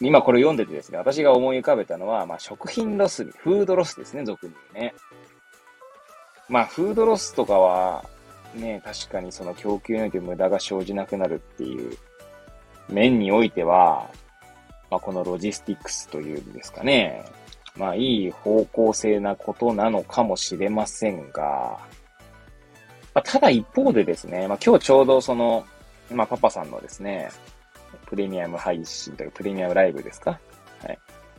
[0.00, 4.92] 今これ読んでてですね、私が思い浮かべたのは、まあ食品ロスに、フードロスですね、俗にね。
[6.48, 8.04] まあフードロスとかは、
[8.54, 11.96] ね、確かにその供給において無駄が生じなくなるっていう
[12.88, 14.10] 面においては、
[14.90, 17.24] まあこのロジスティックスというんですかね、
[17.76, 21.78] まあいい方向性なことなのかもしれませんが、
[23.14, 25.64] まあ、ただ一方でですね、まあ今日ちょうどその、
[26.12, 27.30] まあパパさんのですね、
[28.06, 30.38] プレミアム配信というか、プレミアムライブですか？
[30.82, 30.98] はい。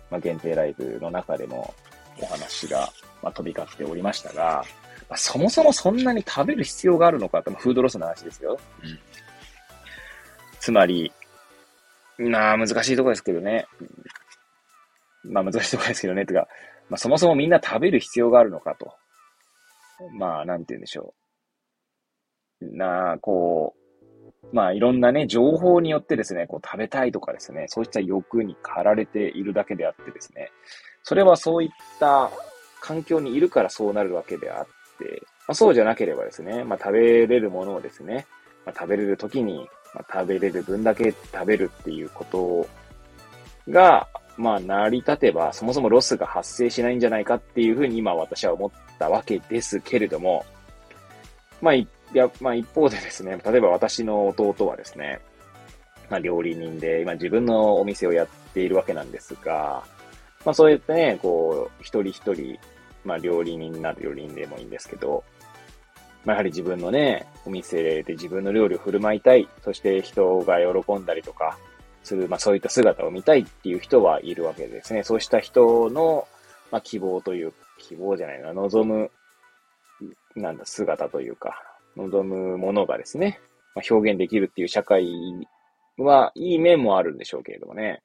[0.09, 1.73] まあ、限定ライブの中でも
[2.21, 2.91] お話が、
[3.23, 4.63] まあ、飛び交っておりましたが、
[5.09, 8.57] まあ、そもそもそんなに食べる必要があるのかって、フードロスの話ですよ。
[8.83, 8.99] うん。
[10.59, 11.11] つまり、
[12.17, 13.67] まあ、難しいとこですけどね。
[15.23, 16.25] まあ、難しいとこですけどね。
[16.25, 16.47] てか、
[16.89, 18.93] まあ、そもそもみんな食べる必要があるのかと。
[20.17, 21.13] まあ、なんて言うんでしょ
[22.61, 22.75] う。
[22.77, 23.85] なあ、こう、
[24.53, 30.51] まあいろんなね、情報によってですね、こう食べたいとかですね、そういった欲に駆られているだけであってですね、
[31.03, 32.31] それはそういった
[32.81, 34.65] 環境にいるからそうなるわけであっ
[34.97, 38.27] て、まあ、そうじゃなければですね、まあ食べれるものをですね、
[38.65, 42.67] まあ、食べれる時に、まあ、食べれる分だけ食べるっていうこと
[43.71, 50.45] が、まあ成り立てば、そもそもロスが発生しないんじゃないかっていうふうに今私は思ったわけですけれども、
[51.61, 55.21] まあいや、まあ一方でですね、例えば私の弟はですね、
[56.09, 59.81] まあ料理人で、今自分のお店をやっているわけなんですが、
[60.43, 62.59] まあそうやってね、こう、一人一人、
[63.05, 65.23] まあ料理人なる料理人でもいいんですけど、
[66.25, 71.57] まあやはり自分のね、お店で自分の料理を振る舞いたい、そして人が喜んだりとか、
[72.05, 75.03] する、まあそういった姿を見たいっていう人はいるわけですね。
[75.03, 76.27] そうした人の、
[76.71, 79.11] まあ希望という、希望じゃないな、望む、
[80.35, 81.61] なんだ、姿というか、
[81.97, 83.39] 望むものがですね、
[83.73, 85.05] まあ、表現できるっていう社会
[85.97, 88.01] はいい面もあるんでしょうけれどもね。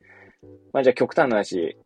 [0.72, 1.76] まあじゃあ極端な話、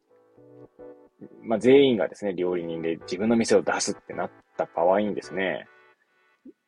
[1.42, 5.66] まあ全員がですね、料理人で自分の店を出すってなった場合にですね、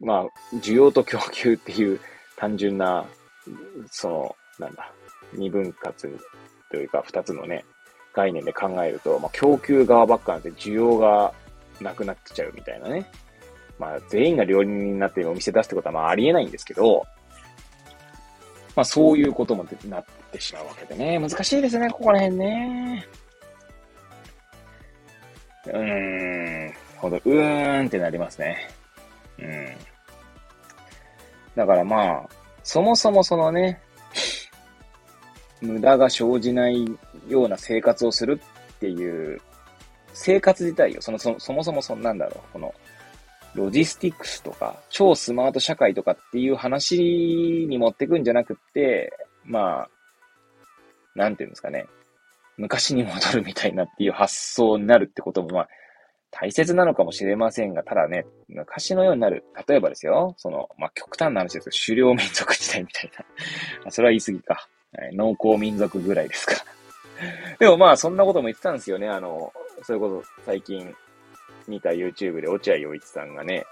[0.01, 2.01] まあ需要と供給っていう
[2.37, 3.05] 単純な、
[3.91, 4.93] その、なんだ、
[5.33, 6.19] 二分割
[6.71, 7.65] というか二つのね、
[8.15, 11.33] 概念で考えると、まあ供給側ばっかなんで需要が
[11.81, 13.07] なくなっちゃうみたいなね。
[13.79, 17.07] まあ、全員が料理人になってお店出すってことはまあありえないんですけど、
[18.75, 21.19] まあそういうこともなってしまうわけでね。
[21.19, 23.07] 難しいですね、ここら辺ね。
[25.67, 28.69] うーん、ほど、うーんってなりますね。
[29.39, 29.67] うん。
[31.55, 32.29] だからまあ、
[32.63, 33.81] そもそもそのね、
[35.61, 36.87] 無駄が生じない
[37.29, 38.41] ような生活をする
[38.75, 39.41] っていう、
[40.13, 41.03] 生活自体よ。
[41.03, 42.53] その、そそもそもそんなんだろう。
[42.53, 42.75] この、
[43.55, 49.13] ロジスティックスとか、超スマート社会とかっていう話に持ってくんじゃなくって、
[49.45, 49.89] まあ、
[51.15, 51.87] なんていうんですかね。
[52.59, 55.69] 昔に戻るみたいなっていう発想になるってことも、まあ、
[56.39, 59.43] 大切なのかもしれませんが、ただね、昔のようになる。
[59.67, 63.13] 例えばですよ、その、まあ、極端な話ですけど、狩猟民族時代みたい
[63.83, 63.91] な。
[63.91, 64.69] それは言い過ぎか。
[65.13, 66.57] 農耕民族ぐらいですか。
[67.59, 69.09] でもまあ、そんなことも言ってたんですよね。
[69.09, 69.51] あの、
[69.83, 70.95] そういうこと、最近、
[71.67, 73.65] 見た YouTube で落合陽一さんがね、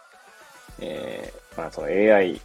[0.81, 2.41] えー、まあその AI、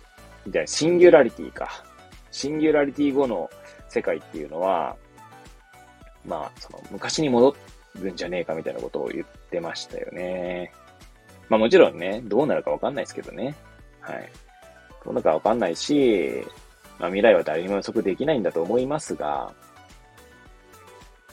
[0.47, 1.83] じゃシンギュラリティか。
[2.31, 3.49] シンギュラリティ後の
[3.87, 4.95] 世界っていうのは、
[6.25, 7.53] まあその昔に戻っ
[7.99, 10.71] るんじゃねえかみたいなことを言ってましたよね。
[11.49, 13.55] まあもちろんね、どうなるかわかんないですけどね。
[14.01, 14.29] はい。
[15.03, 16.45] どうなるかわかんないし、
[16.99, 19.51] まあ未来は誰にも予測できないんだと思いますが、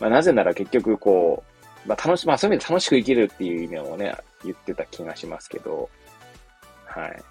[0.00, 1.42] まあなぜなら結局こ
[1.84, 5.88] う、まあ楽し、まあそういう意味で楽しく生きるっていう意味をね、言ってた気がしますけど、
[6.86, 7.22] はい。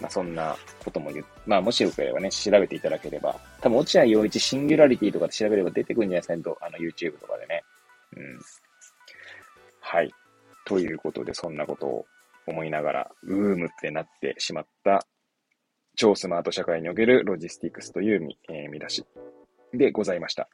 [0.00, 7.64] まあそんなことも言うまあもしよければね、調べていただければ、多分落合陽一シンギュラリティとかで調べれば出てくるんじゃないですかね、あの YouTube とかでね。
[8.16, 8.40] うん。
[9.92, 10.14] はい。
[10.64, 12.06] ということで、そんなことを
[12.46, 15.04] 思いながら、うーむってなってしまった
[15.96, 19.04] 超スマート社会におけるロジスティクスという見,、えー、見出し
[19.74, 20.48] でございました。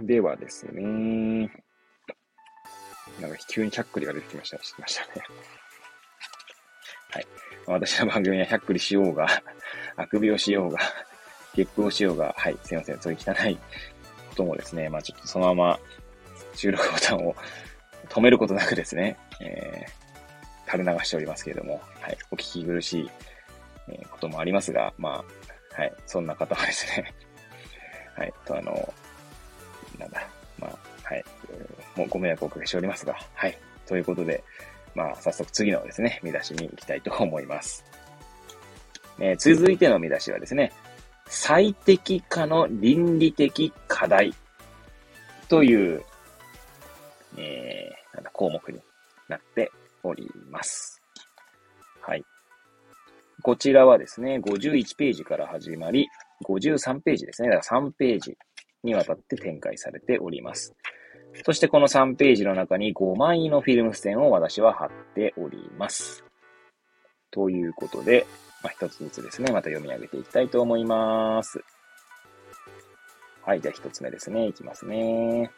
[0.00, 0.82] ではですね、
[3.20, 5.24] なんか急に100クリが出てきました、しましたね。
[7.12, 7.26] はい。
[7.68, 9.28] 私の番組は100クリしようが、
[9.94, 10.80] あくびをしようが、
[11.54, 13.00] ゲップをしようが、はい、すいません。
[13.00, 13.56] そういう汚い
[14.30, 15.80] こともですね、まあちょっとそのまま
[16.54, 17.34] 収録ボタンを
[18.08, 23.10] 止めることなくですね、えー、垂れ流しておりますけれども、はい、お聞き苦しい、
[23.88, 25.24] え、こともありますが、ま
[25.76, 27.12] あ、はい、そんな方はですね、
[28.16, 28.94] はい、とあの、
[29.98, 30.26] なんだ、
[30.58, 31.24] まあ、はい、
[31.96, 34.42] もうご迷惑をおかけしておりますが、はい、ということで、
[34.94, 37.84] まあ、早速次のですね、見出しに行きたいと思います。
[39.18, 40.72] えー、続いての見出しはですね、
[41.26, 44.34] 最適化の倫理的課題
[45.48, 46.04] という、
[47.36, 48.80] えー、なんだ項目に
[49.28, 49.70] なって
[50.02, 51.02] おります。
[52.00, 52.24] はい。
[53.42, 56.08] こちらはですね、51ページから始まり、
[56.46, 57.48] 53ページですね。
[57.50, 58.36] だから3ページ
[58.82, 60.74] にわたって展開されております。
[61.44, 66.24] そしてこの3ページの中に5枚のフィルム付箋を私は貼っております。
[67.30, 68.26] ということで、
[68.62, 71.62] まあ、一つずつですね、また読み上げていきたいと思います。
[73.42, 74.46] はい、じゃあ一つ目ですね。
[74.46, 75.50] いきますね。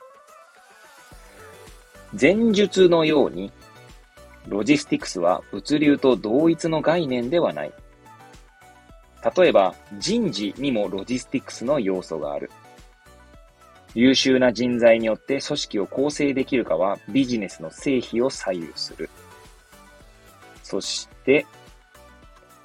[2.13, 3.53] 前述のように、
[4.49, 7.73] ロジスティクスは物流と同一の概念ではない。
[9.37, 12.51] 例えば、人事にもロジスティクスの要素がある。
[13.95, 19.09] 優秀な人材によって組織を構成できるかはビジネスの成否を左右する。
[20.63, 21.47] そして、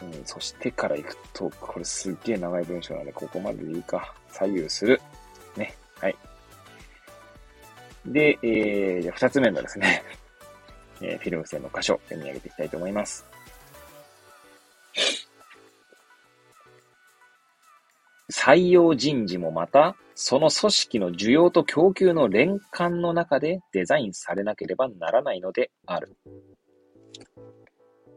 [0.02, 4.14] うん、そしてから行くと、これすっげえ長い文章なんで、ここまででいいか。
[4.30, 5.02] 左右する。
[5.56, 5.76] ね。
[6.00, 6.16] はい。
[8.06, 10.04] で、えー、じゃあ二つ目のですね、
[11.02, 13.26] えー、フィルム線の箇所、読み上げていきたいと思います。
[18.32, 26.16] 採用人事もまた、その組織の需要と供給の連関の中でデザインされなければならないのである。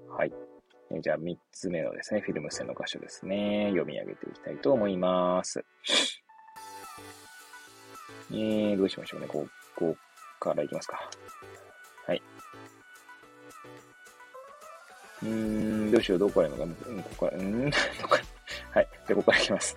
[0.09, 0.33] はい。
[1.01, 3.67] じゃあ、3つ目のですね、フィルム線の箇所ですね。
[3.71, 5.65] 読み上げていきたいと思います。
[8.31, 9.27] えー、どうしましょうね。
[9.27, 9.97] こうこ
[10.41, 11.11] からいきますか。
[12.07, 12.23] はい。
[15.23, 16.87] うーん、どうしよう、どこからやるのか。
[16.87, 18.25] うん、ここから、うん、 どこから。
[18.73, 18.89] はい。
[19.07, 19.77] で、ここからいきます。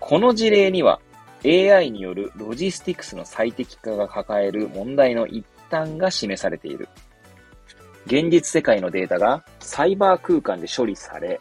[0.00, 1.00] この事例には
[1.44, 6.88] AI によるロジスティクスの最適化が抱える問題の一端が示されている。
[8.06, 11.38] 現実世界のデータがサイバー空間で処理され、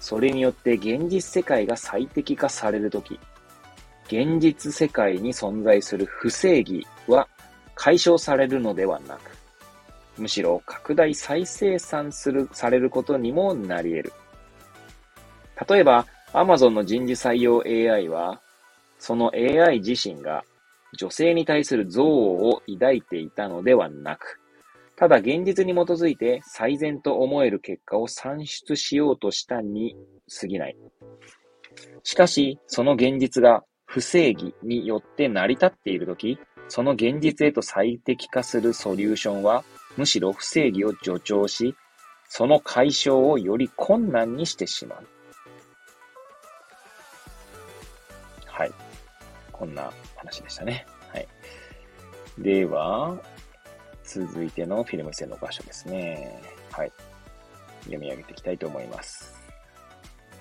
[0.00, 3.20] それによって現実世界が最適化されるとき、
[4.10, 7.28] 現実世界に存在する不正義は
[7.76, 9.30] 解消されるのではなく、
[10.18, 14.12] むしろ拡大再生産する、されることにもなり得る。
[15.68, 18.40] 例えば、Amazon の人事採用 AI は、
[18.98, 20.44] その AI 自身が
[20.98, 24.40] 女性に対する憎悪を抱いていたのではなく、
[24.96, 29.96] ただ現実に基づいて最善と思える結果を算出しようとしたに
[30.40, 30.76] 過ぎない。
[32.02, 39.64] しかし、その現実が不正義によって成り立っているとき、その現実へと最適化するソリューションは、
[39.96, 41.74] むしろ不正義を助長し、
[42.28, 45.06] その解消をより困難にしてしまう。
[48.46, 48.72] はい。
[49.50, 50.86] こんな話でしたね。
[51.12, 51.26] はい。
[52.38, 53.20] では、
[54.04, 56.40] 続いてのフィルム線の場所ですね。
[56.70, 56.92] はい。
[57.86, 59.34] 読み上げていきたいと思います。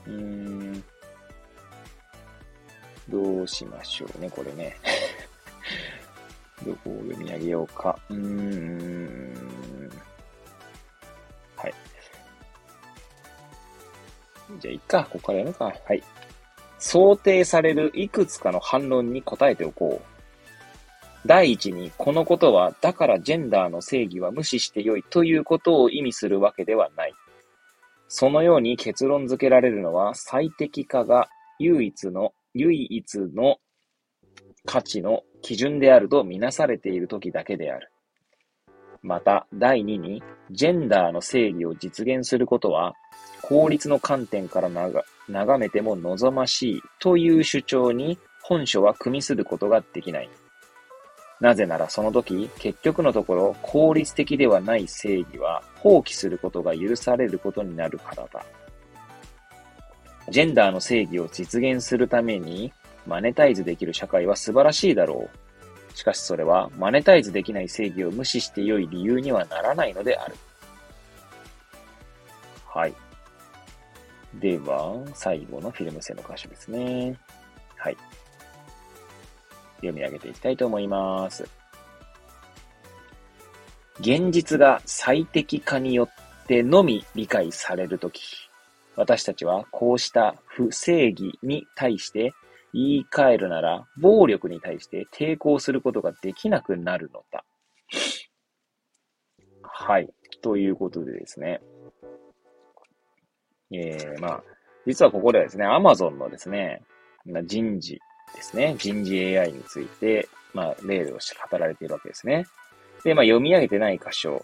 [0.05, 0.83] うーん。
[3.09, 4.77] どうしましょうね、これね。
[6.65, 7.97] どこを読み上げようか。
[8.09, 9.89] うーん。
[11.55, 11.73] はい。
[14.59, 15.03] じゃあ、いっか。
[15.05, 15.65] ここからやるか。
[15.65, 16.03] はい。
[16.79, 20.19] 想定されるいくつかの反論に答えておこう。
[21.25, 27.13] 第一に、このことは、だからジェンダーの正義は無視してよいということを意味するわけではない。
[28.07, 31.27] そのように結論付けられるのは、最適化が
[31.59, 33.57] 唯一の、唯一の
[34.65, 37.91] 価値の基準であるとみなされている時だけである。
[39.01, 42.93] また、第二に、ジェンダーの正義を実現することは、
[43.41, 50.29] 法律の観点から眺めても望ましいという主張に本書は組みすることができない。
[51.39, 58.45] なぜならその時、結局のところ効率的ではない正義は放棄することが許されることになるからだ。
[60.29, 62.71] ジェンダーの正義を実現するために
[63.07, 65.29] マネタイズできる社会は素晴らしいだろ
[65.93, 65.97] う。
[65.97, 70.35] しかしそれはマネタイズできない正義を無視して良い理由にはならないのである。
[72.65, 72.93] はい。
[74.35, 77.17] では、最後のフィルム線の箇所ですね。
[77.75, 77.97] はい。
[79.77, 81.47] 読み上げていきたいと思います。
[83.99, 88.48] 現実が最適化によってのみ理解されるとき、
[88.99, 92.33] 私たちはこうした不正義に対して
[92.73, 97.45] 言い換えるなら、暴力に対して抵抗することができなくなるのだ。
[99.61, 100.09] はい。
[100.41, 101.61] ということでですね。
[103.71, 104.43] えー、まあ、
[104.85, 106.81] 実はここではですね、アマゾンのですね、
[107.45, 107.99] 人事
[108.35, 112.45] ですね、人事 AI について、まあ、例をして語られているわけですね。
[113.05, 114.43] で、まあ、読み上げてない箇所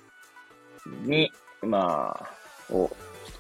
[1.04, 1.30] に、
[1.62, 2.90] まあ、を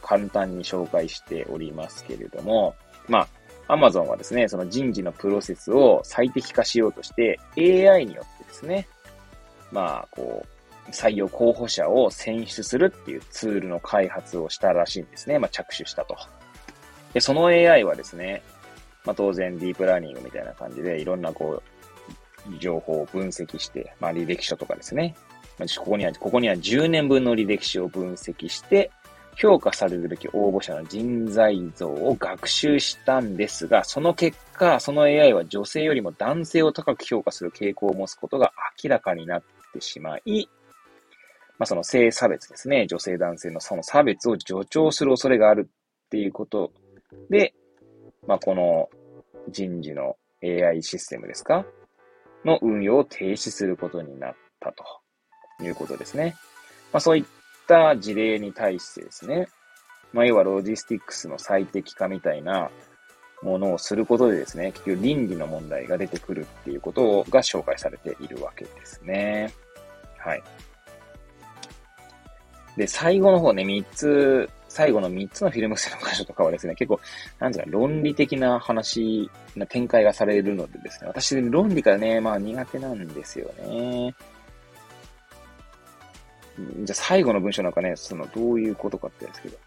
[0.06, 2.76] 簡単に紹介しておりますけれども、
[3.08, 3.28] ま
[3.68, 8.88] あ、アマゾンはですね、その人事のプロセスを最適化しようとして AI によってですね、
[9.72, 10.45] まあ、こ
[10.88, 15.39] う、採用候補者を選出するっていうツールの開発をしたらしいんですね。
[15.39, 16.16] まあ、着手したと。
[17.14, 18.43] で、その AI はですね、
[19.06, 21.64] まあ、当然ディープラーニングみたいな感じでいろんなこ
[22.47, 25.16] う、情報を分析して、まあ、履歴書とかですね。
[25.58, 28.91] ま、ここには、ここには10年分の履歴書を分析して、
[29.36, 40.48] 評価されるべき応募者の人材像を学習したんですが、その結果、その AI は女性よりも男性を高く評価する傾向を持つことが明らかになってしまい、
[41.58, 42.88] まあ、その性差別ですね。
[42.88, 46.72] 女性男性のその差別を助長する恐れがあるっていうこと
[47.30, 47.54] で、
[48.28, 48.90] まあ、この
[49.50, 51.66] 人事の AI システムですか？
[52.44, 54.84] の運用を停止することになったと
[55.64, 56.36] いうことですね。
[56.94, 57.26] まあ、そういっ
[57.66, 59.49] った事例に対してですね、
[60.13, 62.70] まあ、要はロジスティックスの最適化みたいな
[63.41, 69.51] ものをすることでですね、結局倫理の問題が出てくるっていうことが紹介されているわけですね。
[70.18, 70.43] はい。
[72.78, 76.99] で、最後の方ね、3つ、最後の3つのフィルムスの箇所とかはですね、結構、
[77.39, 84.13] なんていうか、論理的な話、な展開がされるのでですね、私、論理がね、まあ苦手なんですよね。
[86.58, 89.58] じゃあ最後の文章なんかね、そのどういうことかって言うんですけど、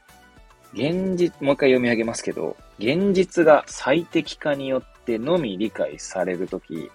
[0.73, 6.91] 現実、もう一回読み上げますけど、現実が最適化によってのみ理解されるとき、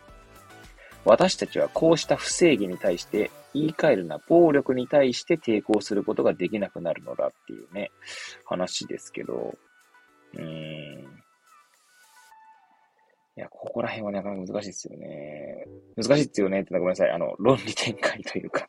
[1.05, 7.91] 私たちはこうした不正義に対して言い換えるな暴力に対して抵抗することができなくなるのだっていうね、
[8.45, 9.55] 話ですけど、
[10.33, 11.22] うーん。
[13.35, 15.65] いや、ここら辺はなかなか難しいですよね。
[15.95, 17.11] 難しいですよねってのはごめんなさい。
[17.11, 18.67] あの、論理展開というか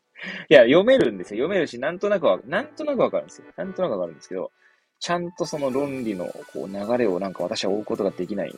[0.49, 1.43] いや、読めるんですよ。
[1.45, 3.47] 読めるし、なんとなくは、なんとなくわかるんですよ。
[3.55, 4.51] なんとなくわかるんですけど、
[4.99, 8.55] ちゃんとその論理のこう流れをなんか私は追うことができない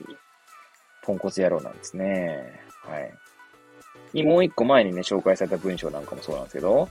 [1.03, 2.61] ポンコツ野郎なんですね。
[2.83, 2.99] は
[4.13, 4.23] い。
[4.23, 6.87] もう一個前にね、紹介された文章なんかもそうなんですけど、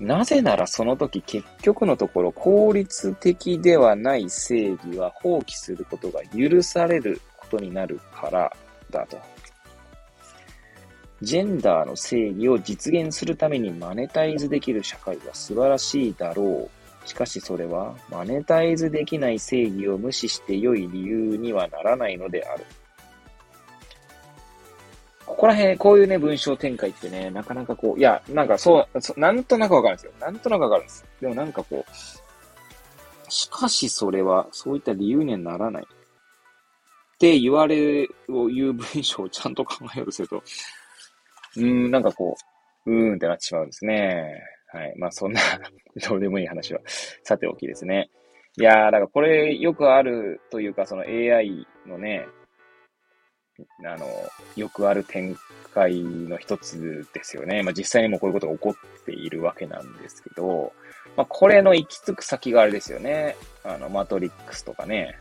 [0.00, 7.20] なぜならその時結局のところ効率的ではない正義は放棄することが許される
[7.52, 8.50] ことになるから
[8.90, 9.18] だと。
[11.20, 16.68] ジェンダーの正義を実現するためにマネタイズできる社会は素晴らしいだろ
[17.04, 17.08] う。
[17.08, 22.64] しかしそれはマネタイズできない正義を無視して良い理由にはならないのである。
[25.26, 30.12] ここら辺、こういうね、文章展開ってね、なかなかこう、いや、なんかそう、そなんとなくわかるんですよ。
[30.20, 31.04] なんとなくわかるんです。
[31.20, 35.86] でもなんかこう、しかしそれは、そういった理由にはならない。
[37.22, 40.42] って言われを言う文章をちゃんと考えようとすると、
[41.56, 42.34] うーん、なんかこ
[42.84, 44.42] う、うーんってなってしまうんですね。
[44.72, 44.94] はい。
[44.98, 45.40] まあそんな
[46.08, 46.80] どうでもいい話は
[47.22, 48.10] さておきですね。
[48.56, 52.26] いやー、だからこれよくあるというか、その AI のね、
[53.86, 54.08] あの、
[54.56, 55.36] よくある展
[55.72, 57.62] 開の一つですよね。
[57.62, 60.72] まあ実際にもこういうことが起こっているわけなんですけど、
[61.16, 63.36] まあこれの行き着く先があれですよね。
[63.62, 65.20] あの、マトリックスとかね、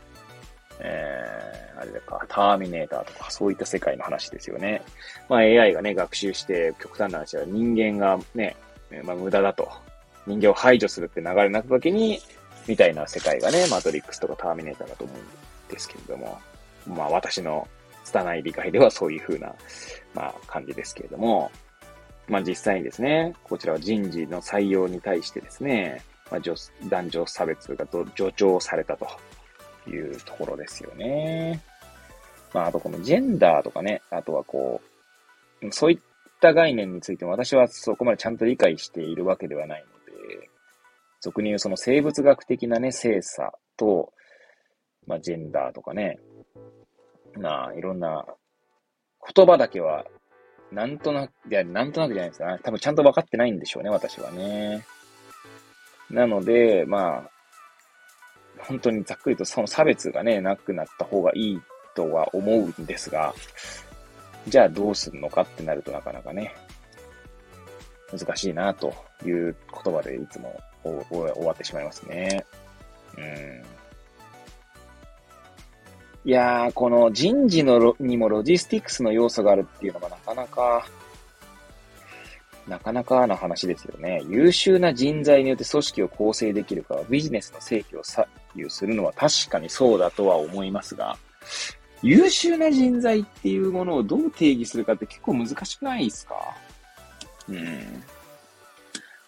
[0.83, 4.81] えー、あれだか、ターミネーターとか、そういった世界の話ですよね。
[5.29, 8.55] まあ AI がね、学習して、極端な話は人間がね、
[9.03, 9.69] まあ無駄だと。
[10.27, 12.19] 人間を排除するって流れなった時に、
[12.67, 16.39] みたいな世界がね、マトリックスとかターミネーターだと思うんですけれども、
[16.87, 17.67] まあ私の
[18.03, 19.53] 拙い理解ではそういう風な、
[20.13, 21.51] まあ感じですけれども、
[22.27, 29.05] まあ実際にですね、こちらは人事の採用に対してですね、まあ、男女差別が助長されたと
[29.87, 31.61] いうところですよね。
[32.53, 34.81] まあ、あとこのジェンダーとかね、あとはこ
[35.61, 35.99] う、そういっ
[36.39, 39.87] た概念についても私はそこまでちゃんと理解しているわけではないの
[40.39, 40.49] で、
[41.21, 44.11] 俗に言うその生物学的なね、性差と、
[45.07, 46.19] まあ、ジェンダーとかね、
[47.37, 48.25] まあ、いろんな
[49.33, 50.05] 言葉だけは、
[50.71, 54.85] なんとなく、いや、なんとなくじゃないですか、多分ちゃんと分かってないんでしょうね、私はね。
[56.09, 57.30] なので、まあ、
[58.67, 61.61] 本当にざっくりとその差別がね、なくなった方がいい
[61.95, 63.33] とは思うんですが、
[64.47, 66.53] じゃあどうするのかってなるとなかなかね、
[68.11, 68.93] 難しいなと
[69.25, 72.45] いう言葉でいつも終わってしまいますね。
[73.17, 73.63] うん。
[76.23, 80.85] いやー、この人事のにもロジスティクスの要素があるっていうのがなかなか、
[82.67, 84.21] なかなかな話ですよね。
[84.29, 91.17] 優秀な人材によって組織を構成できるかビジネスの成否を左右するのは確かにそうだとは思いますが、
[92.03, 96.35] 優秀な人材っていうものをどう定義するかって結構難しくないですか？
[97.49, 98.03] うん。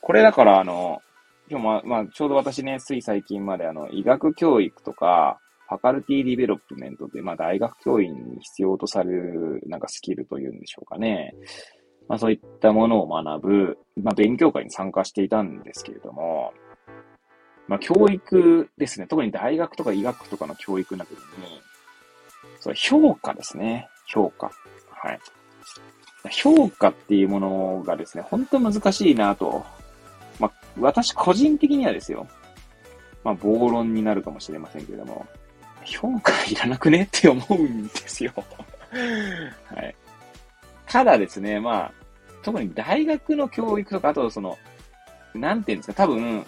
[0.02, 1.02] これだからあの、
[1.50, 5.40] 今日も、まあ、ちょうど私ね、つい最近まであの、医学教育とか、
[5.70, 11.34] faculty development で、まあ、大学教員に必要とされる、なんかスキルというんでしょうかね。
[12.08, 16.54] まあ、そういったものを学ぶ、まあ、勉強会に参加していたんですけれども、
[17.68, 19.08] まあ、教育ですね。
[19.08, 21.62] 特に大学とか医学とかの教育の時に、
[22.60, 23.90] それ評価ですね。
[24.06, 24.52] 評価。
[24.90, 25.20] はい。
[26.32, 29.66] 評価っていうものがですね、本当難しいなと。
[30.40, 32.28] まあ、私個人的にはですよ。
[33.24, 35.26] まあ、暴論になるかもしれませんけれども、
[35.86, 38.34] 評価いらなくねって思うんですよ。
[38.36, 39.96] はい。
[40.88, 41.92] ただですね、まあ、
[42.44, 44.58] 特に大学の教育とか、あとその、
[45.34, 46.46] なんていうんですか、多分、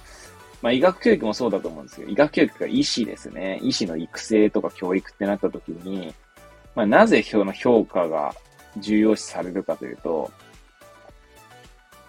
[0.62, 3.60] まあ医学教育もそうだと思うんですけど、医学教育が医師ですね。
[3.62, 6.14] 医師の育成とか教育ってなった時に、
[6.76, 8.34] まあなぜその評価が
[8.78, 10.32] 重要視されるかというと、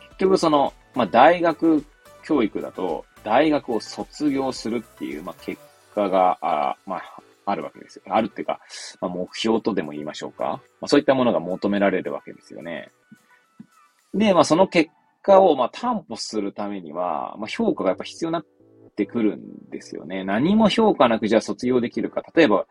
[0.08, 1.84] 結局その、まあ大学
[2.24, 5.60] 教育だと、大学を卒業するっていう、まあ結
[5.94, 8.02] 果が、あまあ、あるわけですよ。
[8.08, 8.60] あるっていうか、
[9.00, 10.60] まあ、目標とでも言いましょうか。
[10.80, 12.90] まあ、そういったものが求められるわけですよね。
[14.12, 14.90] で、まあ、その結
[15.26, 18.46] 果を、まあ、担保するためには、まあ、評価がやっぱ必要になっ
[18.96, 20.24] てくるんですよね。
[20.24, 22.22] 何も評価なくじゃあ卒業できるか。
[22.34, 22.66] 例えば、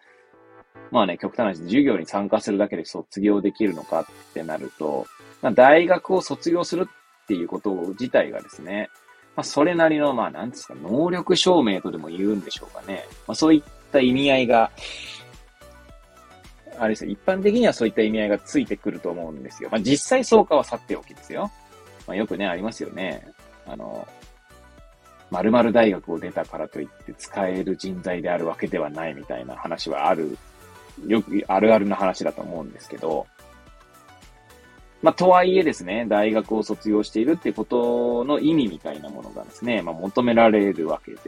[0.92, 5.06] まあね、極端な話、授業に参加するだけで卒業できるのかってなると、
[5.42, 8.90] まあ、大学を卒業するっていうこと自体がですね、
[9.36, 13.06] まあ、それなりの、まあ、なんですか、能力証明とでも言うんでしょうかね。
[13.28, 14.72] まあ、そういっった意味合いが、
[16.78, 19.70] あれですよ、一般的にはそういった意味合いがついてくると思うんですよ。
[19.72, 21.52] まあ、実際そうかは去っておきですよ。
[22.08, 23.28] まあ、よくね、ありますよね。
[23.68, 24.08] あの、
[25.32, 30.38] 〇〇大学を出たからといって使える人材であるわけではないみたいな話はある、
[31.08, 33.26] よくあるあるな話だと思うんですけど、
[35.02, 41.20] まあ、とはいえですね、大学を卒業しているってことの意味みたいなものがですね、まあ、求められるわけで、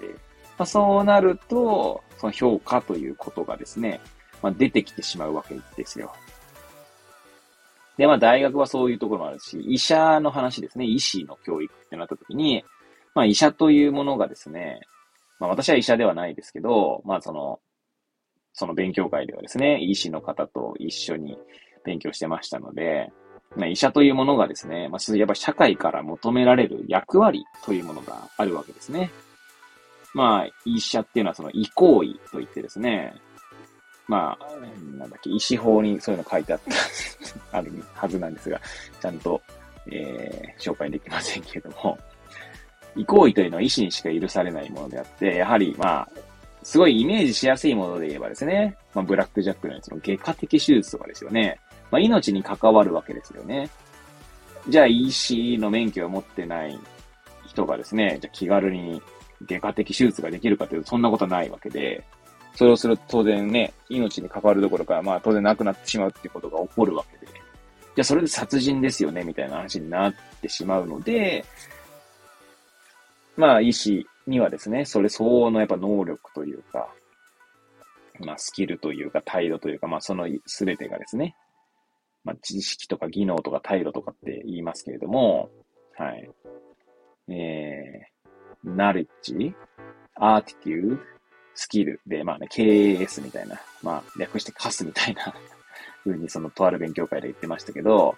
[0.58, 4.00] まあ、そうなると、その評価ということがですね、
[4.42, 6.12] まあ、出てきてしまうわけですよ。
[7.98, 12.64] で、まあ大学はそういうところもあるし、医者の話ですね、医師の教育ってなった時に、
[13.16, 14.82] まあ医者というものがですね、
[15.39, 17.60] まあ私は医者ではないですけど、まあその、
[18.54, 21.38] その勉強会ではですね、医師の方と一緒に
[21.86, 23.12] 勉強してましたので、
[23.56, 29.12] まあ、医者というものがですね、まあ、やっぱ社会から求められる役割というものがあるわけですね。
[30.14, 33.14] まあ、医者っていうのはその医行為といってですね、
[34.08, 36.60] まあ、なんだっけ、医師法にそういうの書いてあっ
[37.51, 38.60] た あるはずなんですが、
[39.01, 39.41] ちゃんと、
[39.88, 41.97] えー、紹介できませんけれども、
[42.95, 46.10] 医行為というのは医師にしか許されないものであって、やはり、まあ、
[46.64, 51.60] すごいイメージしやすいもので言えばですね、まあ、ブラックジャックのその外科的手術とかですよね。
[51.91, 53.70] まあ、命に関わるわけですよね。
[54.68, 56.78] じゃあ、医師の免許を持ってない
[57.45, 59.01] 人がですね、じゃあ気軽に
[59.45, 62.03] 外科的手術ができるかというと、そんなことはないわけで、
[62.58, 71.45] それをすると当然ね、命に関わるどころか、まあ当然亡くなってしまうってことが起こるわけで、じゃあそれで殺人ですよね、みたいな話になってしまうので、
[73.36, 76.89] まあ医師にはですね、それ相応のやっぱ能力というか、
[78.22, 81.36] まあスキルというか態度というか、まあその全てがですね、
[82.24, 85.49] まあ知識とか技能とか態度とかって言いますけれども、
[85.95, 86.30] はい。
[87.30, 88.18] えー
[88.64, 89.53] ナレッジ、
[90.16, 90.99] アーティテュー、
[91.58, 95.34] スキルで、まあね、KAS みたいな、まあ、略してカスみたいな
[96.05, 98.16] 風にそのとある勉強会で言ってましたけど、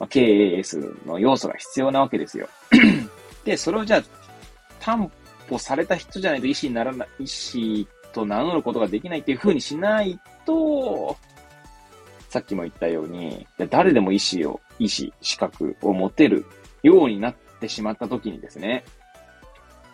[0.00, 2.48] まあ、KAS の要素が必要なわけですよ。
[3.44, 4.02] で、それをじゃあ、
[4.80, 5.10] 担
[5.48, 11.16] 保された人じゃないと医師にならない、医師と名乗ることができないっていう風にしないと、
[12.28, 16.44] さっきも言ったように、誰でも医師を、医師、資格を持てる
[16.82, 18.84] ようになってしまった時にですね、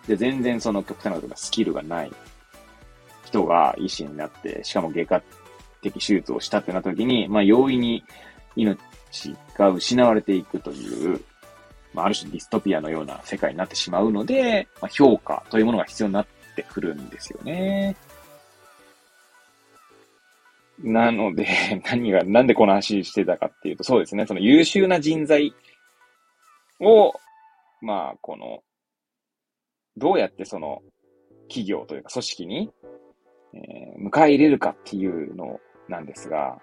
[0.08, 2.12] で、全然その極端なことがスキルがない
[3.30, 5.22] 人が医師になって、しかも外科
[5.80, 8.04] 的手術をしたってなった時に、まあ、容易に
[8.56, 8.78] 命
[9.56, 11.20] が失われていくという、
[11.94, 16.26] まあ、ある種ディストピアのような世界になってしまうので、まあ、評価というものが必要になっ
[16.56, 17.96] てくるんですよね。
[20.78, 21.46] なので、
[21.90, 25.54] 何が、なんでこの話してたかっていうと、そうですね、その優秀な人材
[26.80, 27.12] を、
[27.80, 28.62] まあ、この、
[29.96, 30.82] どうやってその
[31.48, 32.70] 企業というか組織に
[33.54, 36.58] えー、迎え入れるかっていうのなんですが、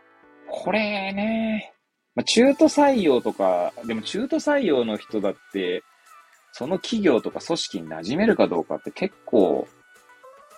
[0.50, 0.80] これ
[1.14, 1.74] ね、
[2.16, 5.84] まあ、中途採用とか、でも中途採用の人だって、
[6.52, 9.68] その企業とか組織に馴染めるかどうかって結構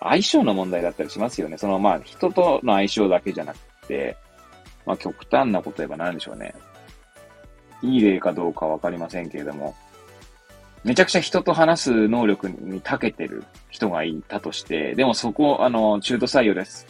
[0.00, 1.58] 相性の問題だったりしますよね。
[1.58, 4.16] そのまあ人との相性だけじゃなくて、
[4.86, 6.54] まあ極端なこと言えば何でしょうね。
[7.82, 9.74] いい例かどうかわかりませんけれども、
[10.84, 16.86] めちゃくちゃ人と話す能力に長けてる人がいたとして、でもそこ、あの、中途採用です。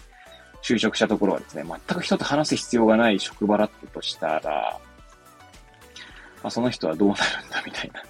[0.63, 4.79] 就職したところはですね、全く人と話す必要がない職場だったとしたら、
[6.43, 8.03] まあ、その人はどうなるんだみたいな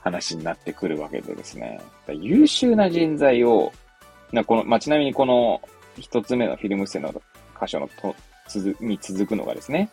[0.00, 1.80] 話になってくるわけでですね。
[2.08, 3.72] 優秀な人材を、
[4.32, 5.60] なこの、まあ、ちなみにこの
[5.98, 7.12] 一つ目のフィルムスの
[7.60, 8.16] 箇所のと、
[8.48, 9.90] つに続くのがですね、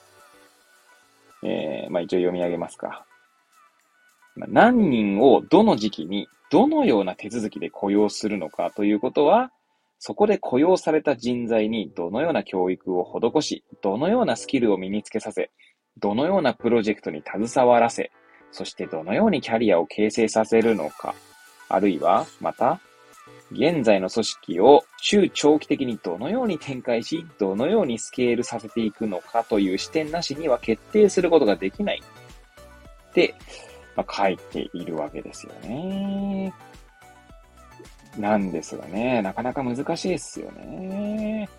[1.44, 3.06] えー、まあ、一応読み上げますか。
[4.36, 9.51] 何人をどの時期にどのような手続きで雇用するのかということは、
[9.99, 15.51] そこで雇用された人材にどのような教育を施し、どのようなスキルを身につけさせ、
[15.97, 18.11] どのようなプロジェクトに携わらせ、
[18.51, 21.13] そしてどのようにキャリアを形成させるのか、
[21.67, 22.80] あるいは、また、
[23.51, 32.01] 現在の組織を中長期的にどのように展開し、どのようにスケールさせていくのかという視点なしには決定することができない。
[33.09, 33.36] って、
[33.96, 36.54] まあ、書いているわけですよね。
[38.18, 41.50] なんですがね、なかなか難しいですよね。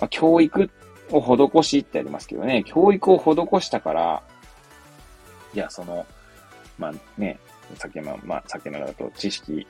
[0.00, 0.70] まあ、教育
[1.10, 4.22] を施しってありますけどね、教育を施したから、
[5.54, 6.06] いや、その、
[6.78, 7.38] まあね、
[7.74, 9.66] さっきの、まあ、さっきのだと知識、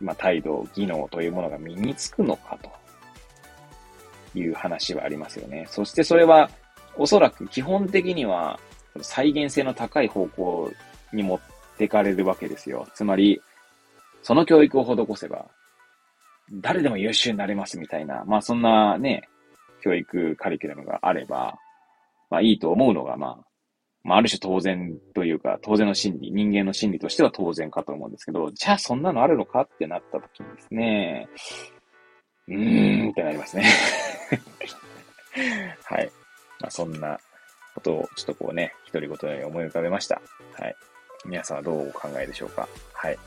[0.00, 5.66] まあ、態度、技能というものが身につくのかという話はありますよね。
[5.68, 6.50] そしてそれは、
[6.96, 8.60] おそらく基本的には
[9.00, 10.70] 再現性の高い方向
[11.12, 11.40] に持っ
[11.76, 12.86] てかれるわけですよ。
[12.94, 13.40] つまり、
[14.22, 15.46] その教育を施せば、
[16.52, 19.28] 誰でも優秀になれますみたいな、まあそんなね、
[19.82, 21.56] 教育カリキュラムがあれば、
[22.30, 23.38] まあいいと思うのが、まあ、
[24.04, 31.28] まあある種当然というか、当然の心理、人間の心理としては当然かと思うんですけど、じゃあそんなのあるのかってなった時にですね、
[32.48, 33.64] うーんってなりますね
[35.84, 36.10] はい。
[36.60, 37.18] まあそんな
[37.74, 40.20] ことをちょっとこうね、独り言に思い浮かべました。
[40.58, 40.76] はい。
[41.24, 42.68] 皆さんはどうお考えでしょうか？
[42.92, 43.18] はい。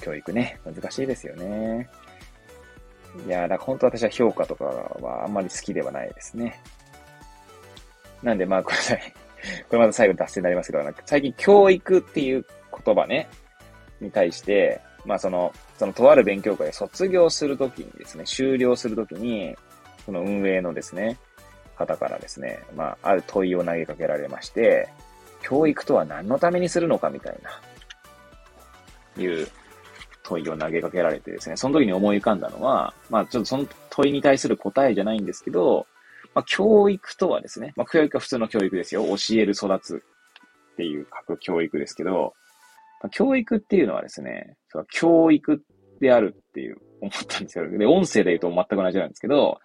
[0.00, 1.88] 教育ね、難しいですよね。
[3.26, 6.60] いやだから本当私は評価とかはあんまり好きではないですね。
[8.22, 8.76] なんでまあ、これ、
[9.68, 12.44] これまた最後脱線になりますけど、最近教育っていう
[12.84, 13.28] 言葉ね、
[14.00, 19.56] に対して、まあその、そのとある勉強会で卒業するときにですね、終了するときに、
[20.06, 21.18] その運営のですね、
[21.76, 24.88] 方からですね、まあ、ある問いを投げかけられまして、
[25.46, 29.46] 教育とは何のためにするのかみたいな、いう
[30.22, 35.86] 問いを投げかけられてですね、その時に思い浮かんだのは、まあちょっとその問いに対する答えじゃないんですけど、
[36.34, 39.04] まあ教育とはですね、まあ教育は普通の教育ですよ。
[39.04, 40.02] 教える、育つ
[40.72, 42.34] っていう書く教育ですけど、
[43.02, 45.62] まあ、教育っていうのはですね、そ教育
[46.00, 47.68] であるっていう思ったんですよ。
[47.68, 49.60] で、音声で言うと全く同じなんですけど、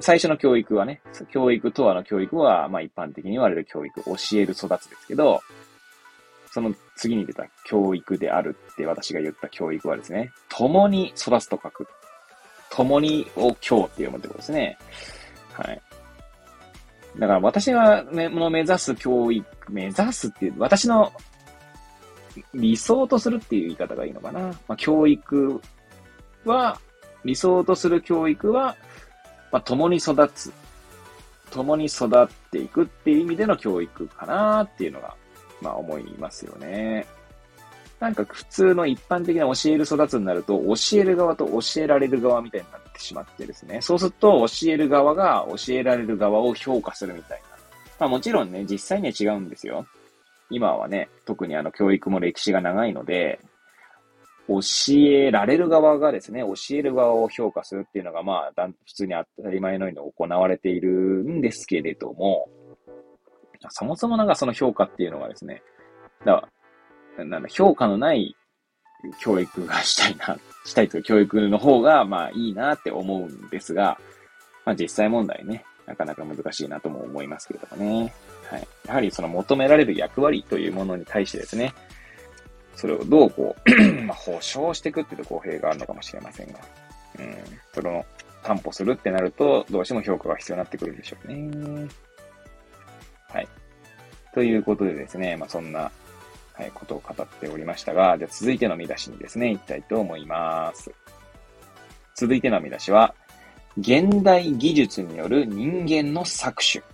[0.00, 5.42] 最初の教育はね、教育とはの教育は、まあ一般的に言われる教育、教える、育つですけど、
[6.50, 11.86] その次に出た教育であるって私が言った教育はですね、共に育つと書く。
[12.70, 14.78] 共にを教って読むってことですね。
[15.52, 15.80] はい。
[17.18, 21.12] だから私がの目指す教育、目指すっていう、私の
[22.54, 24.40] 理想とするっていう言い方がいいのかな。
[24.40, 25.60] まあ、教育
[26.44, 26.78] は、
[27.24, 28.76] 理想とする教育は、
[29.52, 30.52] まあ、共に育つ。
[31.50, 35.14] 共に育っていくっていう意味での教育かなっていうのが
[35.60, 37.06] まあ思いますよね。
[38.00, 43.80] なんか普通の一般的な教える育つになると、教える側と教えられる側みたいになってしまってですね。
[43.80, 47.56] そうすると、教える側が教えられる側を評価するみたいな。
[48.00, 49.86] まあもちろんね、実際には違うんですよ。
[50.50, 53.38] 今はね、特にあの教育も歴史が長いので、
[54.48, 54.60] 教
[54.98, 62.48] えられる側がですね、教える側を評価するっていうのが、まあ、普通に当たり前のように行われているんですけれども、
[63.70, 65.62] そもそもなんかその評価っていうのがですね、
[66.24, 66.48] だ、
[67.18, 68.36] なん、評価のない
[69.20, 73.98] 教育がしたいな、したいという教育の方が、まあいいなって思うんですが、
[74.64, 78.14] まあ実際問題ね、なかなか難しいなとも思いますけれどもね。
[78.50, 78.68] はい。
[78.86, 81.72] やはりその求められる役割というものに対してですね、
[82.74, 86.58] それをどうこう まあ、保証していくっていうと公平があるのかもしれませんが、
[87.18, 87.36] うん、
[87.74, 88.04] それを
[88.42, 91.88] 担保するってなると、どうしても評価が必要になってくるんでしょうね。
[93.28, 93.48] はい。
[94.34, 95.90] ということでですね、まあ、そんな、
[96.54, 100.90] はい、ことを語っておりましたが、じゃ続いての見出しにですね、行きたいと思います。
[102.14, 103.14] 続いての見出しは、
[103.78, 106.84] 現代技術による人間の搾取。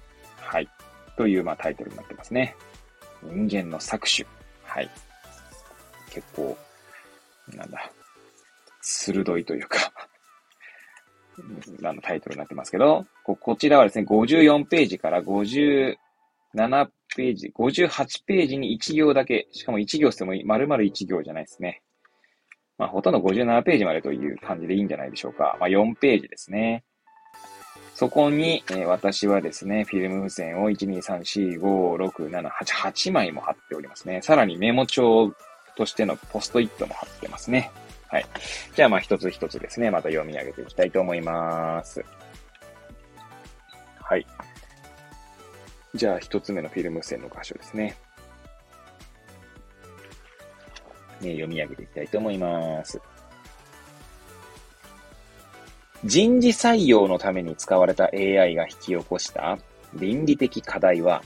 [0.41, 0.69] はい。
[1.17, 2.55] という、まあ、タイトルになってますね。
[3.23, 4.29] 人間の搾取。
[4.63, 4.91] はい。
[6.19, 6.59] 結構、
[7.55, 7.93] なんだ、
[8.83, 9.93] 鋭いというか
[11.85, 15.97] あのタイトルになってますけど、ここちらはですね、54ページから57
[17.15, 21.83] ページ、58ページに1行だけ、しかも1行しても丸々1行じゃないですね。
[22.77, 25.57] まあ、ほとんど57ページまでという感じでいいんじゃないでしょうか。
[25.61, 26.83] まあ、4ページですね。
[27.95, 34.23] そこに、えー、私はですね、フィルム付箋を1、2、3、4、5、6、7、8、8枚も貼っておりますね。
[34.23, 35.33] さらにメモ帳
[35.79, 37.71] としてのポストイットも貼ってますね。
[38.09, 38.27] はい。
[38.75, 42.05] じゃあ、まあ、一つ一つですね、また読み上げていきたいと思います。
[44.03, 44.27] はい。
[45.95, 47.97] じゃあ、一つ目のフィルム線の箇所ですね。
[51.21, 53.01] ね、読み上げていきたいと思います。
[56.05, 59.59] 人事採用のために使われた AI が引き起こした
[59.95, 61.23] 倫理的課題は、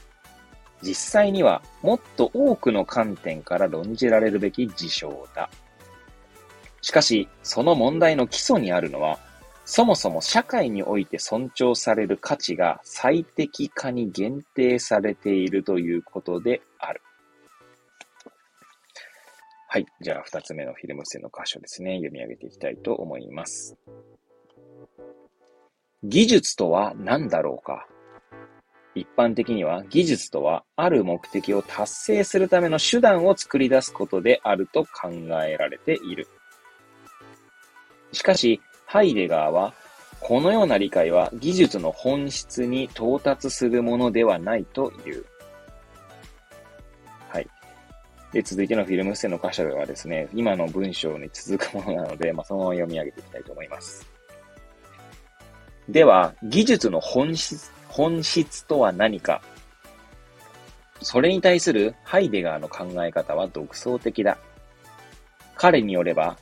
[0.83, 5.49] 実際にはもっと多くの観点から論じられるべき事象だ。
[6.80, 9.18] しかし、その問題の基礎にあるのは、
[9.64, 17.01] そもそも社会において尊重される価値が最適化に限定されているということである。
[19.68, 19.87] はい。
[20.01, 21.95] じゃあ、二つ目のフィルム線の箇所ですね。
[21.95, 23.76] 読み上げていきたいと思います。
[26.03, 27.87] 技術とは何だろうか？
[28.95, 35.11] 一般的には技術とはある目的を達成するための手段を作り出すことであると考
[35.45, 36.28] えられている。
[38.12, 39.72] しかし、ハイデガーは、
[40.20, 45.24] このような理解は技術の本質に到達するものではないという。
[47.28, 47.49] はい。
[48.32, 54.07] で、続いてのフィルムステの箇所ではですね、今の文章に続くものなので、まあ、そのまま読み上げていきたいと思います。
[55.88, 59.43] では、技術の本質、本質とは何か
[61.03, 64.38] それに対するハイデガーの考え方は独創的だ。
[65.55, 66.38] 彼によれば、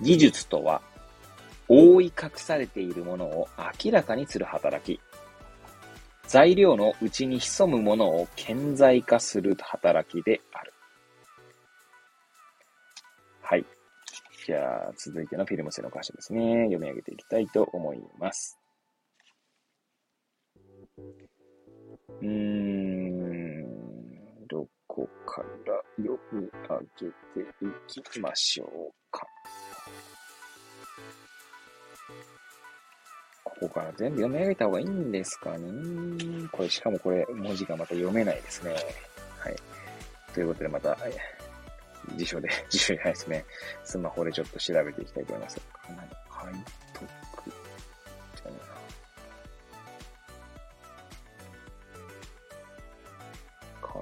[0.00, 0.82] 技術とは
[1.68, 3.48] 覆い隠されているものを
[3.84, 5.00] 明らかにする働き。
[6.26, 10.72] 材料の内に潜むものを顕在化する働きである。
[13.42, 13.64] はい。
[14.46, 16.64] じゃあ、続いてのフィルム性の箇所ですね。
[16.64, 18.58] 読み上げていきたいと思います。
[22.20, 23.66] うーん、
[24.48, 26.80] どこから読み上
[27.36, 29.26] げていきましょうか。
[33.44, 36.48] ここから全部読み上げた方がいいんですかね。
[36.52, 38.74] これ、しかもこれ、文字がまた読めないですね。
[39.38, 39.56] はい。
[40.32, 40.96] ということで、また、
[42.16, 43.44] 辞書で、辞書じゃないですね。
[43.84, 45.60] スマホでちょっと調べていきたいと思います。
[45.60, 46.08] かなり
[46.92, 47.08] 解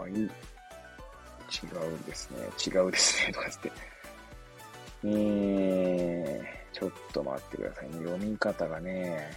[0.07, 0.18] えな。
[0.18, 2.38] 違うんですね。
[2.66, 3.32] 違うですね。
[3.32, 3.72] とかって。
[5.05, 7.92] えー、ちょっと待ってくださいね。
[7.99, 9.36] 読み方がね、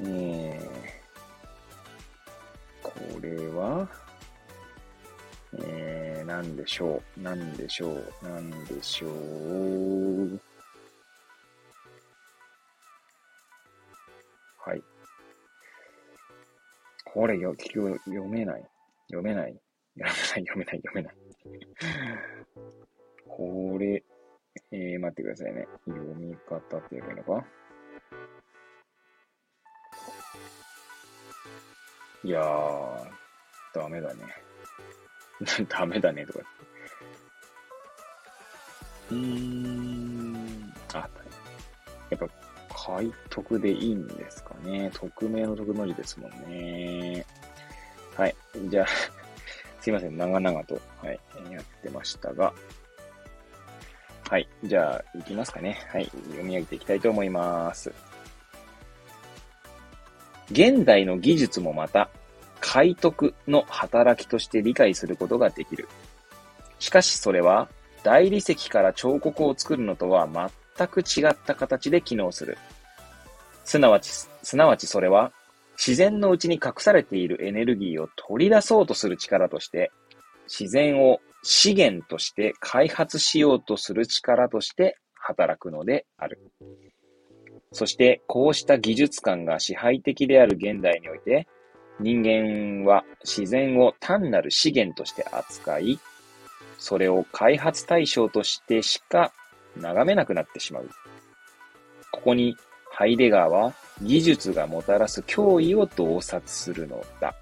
[0.00, 3.88] えー、これは、
[5.58, 10.40] えー、なんでしょう、なんでしょう、なんでしょう。
[14.58, 14.82] はい。
[17.04, 18.64] これよ、結局読めない。
[19.10, 19.60] 読めない。
[19.98, 21.14] 読めない、読めない、読めない。
[23.28, 24.04] これ、
[24.72, 25.66] えー、待ってくださいね。
[25.86, 27.44] 読み方って言えばいいのか？
[32.22, 33.10] いやー、
[33.74, 34.22] ダメだね。
[35.68, 36.40] ダメだね、とか
[39.10, 41.08] うーん、あ、
[42.10, 42.28] やっぱ、
[42.74, 44.90] 解読でいいんですかね。
[44.94, 47.24] 匿名の匿文字ですもんね。
[48.68, 48.86] じゃあ
[49.80, 50.16] すいません。
[50.16, 51.18] 長々と、はい、
[51.50, 52.52] やってましたが。
[54.28, 54.48] はい。
[54.62, 55.80] じゃあ、行きますかね。
[55.88, 56.04] はい。
[56.04, 57.92] 読み上げていきたいと思います。
[60.52, 62.10] 現代の技術もまた、
[62.60, 65.88] 解読の働きとして理解することができる。
[66.78, 67.68] しかしそれは、
[68.02, 70.28] 大理石から彫刻を作るのとは
[70.76, 72.58] 全く違った形で機能する。
[73.64, 75.32] すなわち、すなわちそれは、
[75.80, 79.90] 自然のうちに隠されているエネルギーを取り出そうとする力として、
[80.46, 86.38] 自然を資源として開発しようとする力として働くのである。
[87.72, 91.48] そして、こうした技術観が支配的である現代において、
[91.98, 95.98] 人間は自然を単なる資源として扱い、
[96.76, 99.32] それを開発対象としてしか
[99.78, 100.90] 眺めなくなってしまう。
[102.10, 102.54] ここに
[102.90, 103.72] ハイデガーは
[104.02, 107.34] 技術がもたらす脅威を洞察するのだ。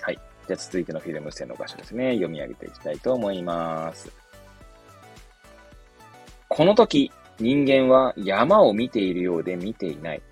[0.00, 0.18] はい。
[0.46, 2.12] じゃあ続いてのフィルム線の箇所ですね。
[2.14, 4.12] 読み上げていきたいと思います。
[6.48, 10.22] この時、人間は山を見ているようで見ていない。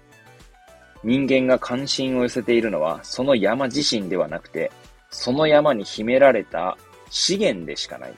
[1.03, 4.71] 人間が関心を寄せているのは、その山自身ではなくて、
[5.11, 6.77] その山に秘められた
[7.11, 8.15] 資源でしかない。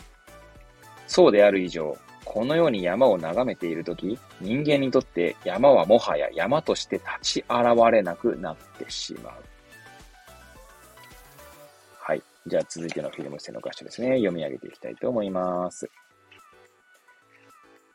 [1.07, 1.97] そうである以上、
[2.35, 9.35] このように山を眺めているとき、人間にとって山はもはや山として立ち現れなくなってしまう。
[12.01, 12.23] はい。
[12.49, 14.17] じゃあ続いてのフィルム線の箇所ですね。
[14.17, 15.89] 読み上げていきたいと思います。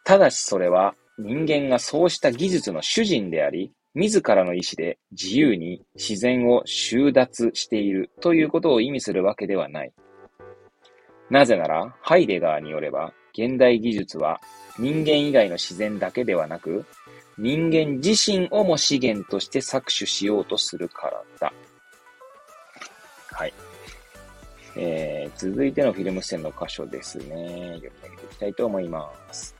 [0.05, 9.91] ただしそれは人間がそうした技術の主人であり、自らの意志で自由に自然を収奪しているということを意味するわけではない。
[11.29, 14.39] なぜなら、ハイデガーによれば、現代技術は
[14.77, 16.85] 人間以外の自然だけではなく、
[17.37, 21.53] 人間自身をも資源として搾取しようとするからだ。
[23.31, 23.53] はい。
[24.75, 27.25] えー、続いてのフィルム線の箇所ですね。
[27.75, 29.55] 読み上げていきたいと思います。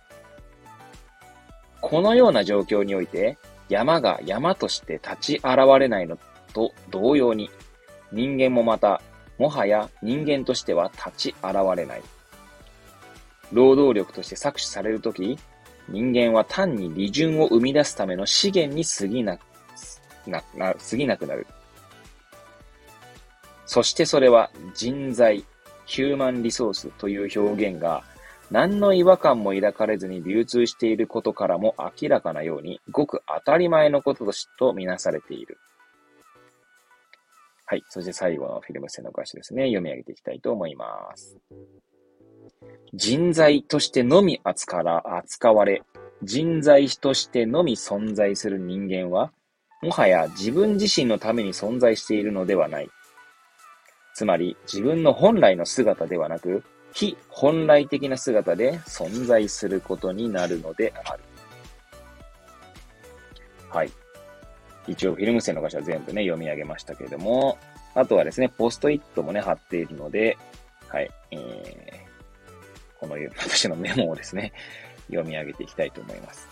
[1.82, 3.38] このような状況において、
[3.70, 5.46] 山が山として立ち現
[5.80, 6.18] れないの
[6.54, 7.50] と同様に、
[8.12, 9.02] 人間もまた、
[9.38, 12.02] もはや人間としては立ち現れない。
[13.52, 15.38] 労働力として搾取されるとき、
[15.88, 19.40] 人間は単に利潤を生み出すための資源に過ぎな、
[20.28, 21.48] な、な、過ぎなくなる。
[23.66, 25.46] そしてそれは人材、
[25.86, 28.04] ヒューマンリソースという表現が
[28.52, 35.58] 何の違和感も抱かれずに流通していることからも明らかなように、ごく当たり前のこととしとみなされている。
[37.66, 37.84] はい。
[37.90, 39.66] そして最後のフィルム線の歌詞ですね。
[39.66, 41.38] 読み上げていきたいと思います。
[42.94, 45.84] 人材としてのみ扱われ、
[46.24, 49.32] 人材としてのみ存在する人間は、
[49.82, 52.90] もはや自分自身のために存在しているのではない。
[54.16, 61.24] つまり、自分の本来の姿ではなく、非本来的な姿で存在することになるのである。
[63.70, 63.92] はい。
[64.88, 67.58] 一応フィルム線の箇所は全部ね、読み上げましたけれども、
[67.94, 70.38] あとはですね、ポストイットもね、貼っているので、
[70.88, 72.09] はい、えー、
[73.00, 74.54] この私のメモをですね、
[75.08, 76.48] 読み上げていきたいと思います。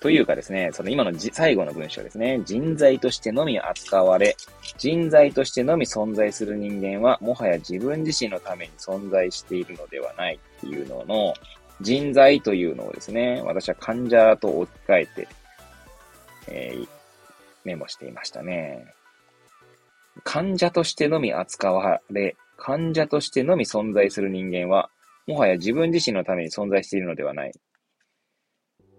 [0.00, 2.42] というかですね、その今の最後の文章ですね。
[2.44, 4.36] 人材としてのみ扱われ、
[4.76, 11.32] 人材としてのみ存在する人間は、もはや自分自身のために存在しているのではないっていうのの、
[11.80, 15.28] 人材というのをですね、私は患者と置き換えて、
[16.48, 16.88] えー、
[17.64, 18.92] メモしていましたね。
[20.22, 24.90] 患者としてのみ扱われ、患者としてのみ存在する人間は、
[25.26, 27.52] もはや自分自身のために存在しているのではない。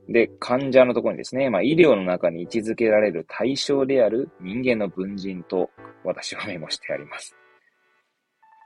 [0.08, 5.70] で、患者のところにですね、まあ、医療の中に位置づけられる対象である人間の文人と
[6.04, 7.36] 私はメモしてあります。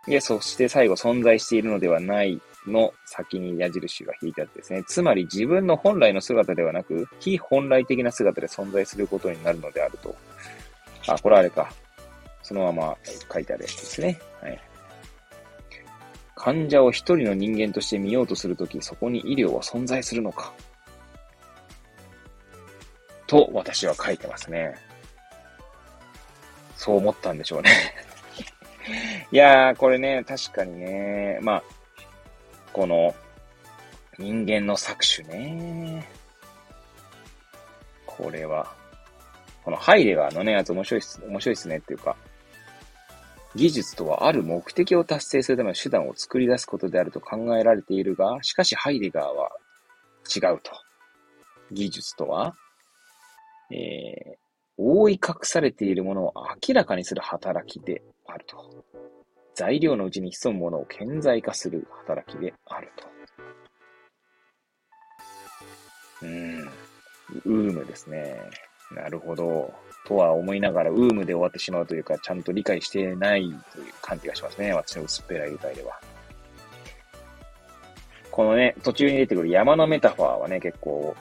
[0.08, 10.16] で、そして最後、存在しているのではないの先に矢印が引いてあってですね、つまり自分の本来の姿ではなく、非本来的な姿で存在することになるのであると。
[11.08, 11.72] あ、これあれか。
[12.42, 12.98] そのまま
[13.32, 14.20] 書いてあるやつですね。
[14.42, 14.69] はい。
[16.40, 20.54] 患者を一人の人間として見ようとするとき、そこに医療は存在するのか？
[23.28, 24.74] と私は書いてますね。
[26.78, 27.72] そう思ったんでしょうね
[29.34, 31.64] いやー、これね、確かにね、まあ、
[32.72, 33.14] この
[34.18, 36.10] 人間の搾取ね。
[38.06, 38.74] これは、
[39.66, 42.16] このハイデガーのね、やつ面白いっす、面白いっすねっていうか、
[43.56, 49.52] 技術とはある目的を達成するための手段を作り出すことであると考えられているが、しかしハイデガーは
[50.36, 50.72] 違うと。
[51.72, 52.56] 技術とは
[53.72, 54.38] えー、
[54.78, 56.34] 覆い隠されているものを
[56.68, 58.86] 明らかにする働きであると。
[59.56, 63.08] 材料のうちに潜むものを顕在化する働きであると。
[66.22, 66.60] うん。
[67.46, 68.40] ウームですね。
[68.92, 69.74] なるほど。
[70.10, 74.74] とは思いながら、ウームで終わってしまうというか、ちゃんと理解してないという感じがしますね。
[74.74, 76.02] 私の薄っぺらい理解では。
[78.32, 81.16] このね、途中に出てくる山のメタファーはね、結構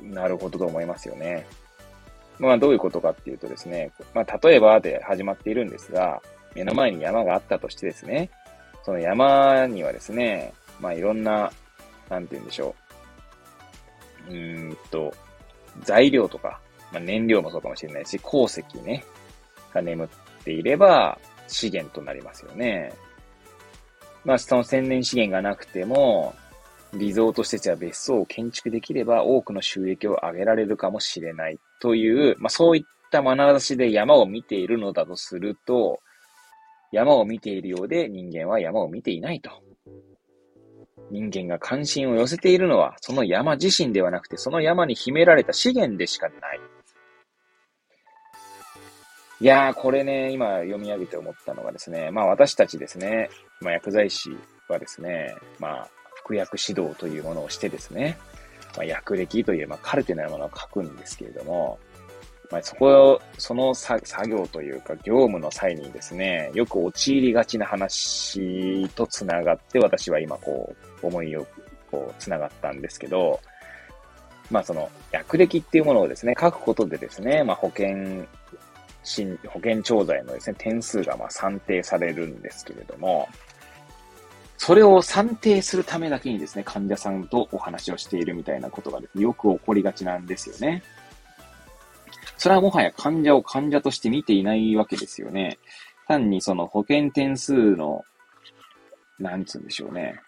[0.00, 1.46] なるほどと思いますよね。
[2.38, 6.22] まあどういうことかっていうとですね、まあ例えばで始まっているんですが、
[6.54, 8.30] 目の前に山があったとしてですね、
[8.84, 11.52] その山にはですね、まあいろんな、
[12.08, 12.74] なんて言うんでしょ
[14.28, 14.30] う。
[14.30, 15.12] うーんと、
[15.82, 16.60] 材料とか、
[16.92, 19.04] まあ燃料もそうかもしれないし、鉱石ね、
[19.72, 20.08] が眠っ
[20.44, 22.92] ていれば資源となりますよね。
[24.24, 26.34] まあその天然資源がなくても、
[26.94, 36.00] リゾート施設や別荘を建築できれば多くの収益を上げられるかもしれないという、まあそういった眼差しで山を見ているのだとすると、
[36.90, 39.50] 山を見ているようで人間は山を見ていないと。
[41.10, 46.60] 人間が関心を寄せているのは、その山自身ではなくて、その山に秘められた資源でしかない。
[49.40, 53.30] いやー、これね、今読み上げて思ったのがですね、まあ私たちですね、
[53.60, 54.30] まあ薬剤師
[54.68, 58.18] はですね、まあ服薬指導というものをしてですね、
[58.76, 61.78] まあ、薬歴という、まあ、カルテなものを書くんですけれども、
[62.50, 71.46] まあ、そこを、その作業というか業務の際にですね、よく陥りがちな話とつながって私は今こう、思いを
[71.90, 73.40] こう、つながったんですけど、
[74.50, 78.26] まあその、薬歴っていうものをですね、書くことでですね、まあ保険、
[79.08, 83.28] 新保険調剤のですね、点数がま算定されるんですけれども、
[84.58, 90.82] それを算定するためだけにですね、患者さんとお話をしているみたいなことがですね、よく起こりがちなんですよね。
[92.36, 95.58] それはもはや患者を患者として見ていないわけですよね。
[96.06, 98.04] 単にその保険点数の、
[99.18, 100.20] なんつうんでしょうね。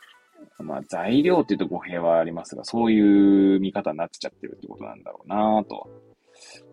[0.58, 5.88] まあ材料って言うと語弊はありますが、そういう見方になっちゃってるってことなんだろうなと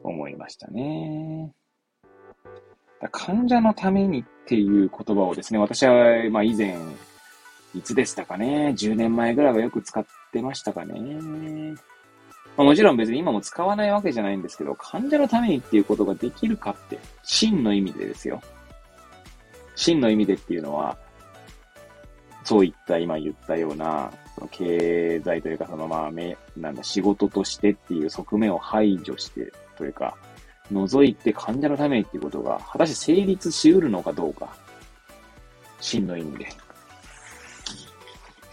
[0.04, 1.52] 思いましたね。
[3.12, 6.78] 患者のためにっていう言葉をですね、私は、まあ以前、
[7.76, 10.94] いつでしたかね ?10 年前ぐらいはよく使ってましたかね？
[12.56, 18.42] まあ、もちろん別に今も使わないわけじゃないんですけど、患者のためにっていうことができるかって、真の意味でですよ。
[19.76, 20.98] 真の意味でっていうのは、
[22.44, 30.16] そういった今言ったような、その経済というか、そのまあ、め、なんだ、仕事としてっていう側面を排除して、というか、
[30.72, 34.56] 除いて患者のためにっていうことが、果たして成立し得るのかどうか。
[35.80, 36.48] 真の意味で。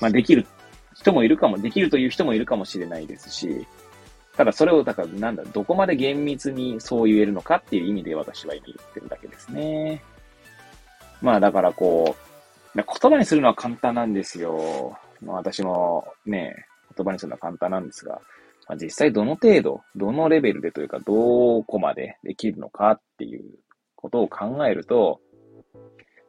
[0.01, 0.47] まあ、できる
[0.95, 3.67] 人もいるかも、できるという人もいるかもしれないですし、
[4.37, 10.03] ただそれを、だからなんだ、どこまで厳密にそう言えるのかっていう意味で私は言ってるだけですね。
[11.23, 12.17] まあだからこ
[12.75, 14.99] う、言葉にするのは簡単なんですよ。
[15.23, 18.21] まあ私もね、言葉にするのは簡単なんですが、
[18.67, 23.45] まあ、実際どの程度、どのレベルでというか、どこまでできるのかっていう
[23.95, 25.21] ことを考えると、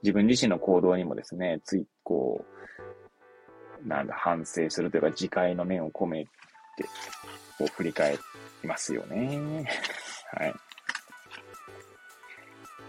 [0.03, 2.45] 自分自身の行動にもですね、つい、こ
[3.83, 6.29] う、なんだ、反省するというか、自戒の面を込めて、
[7.59, 8.17] を振り返
[8.61, 9.65] りますよね。
[10.33, 10.53] はい。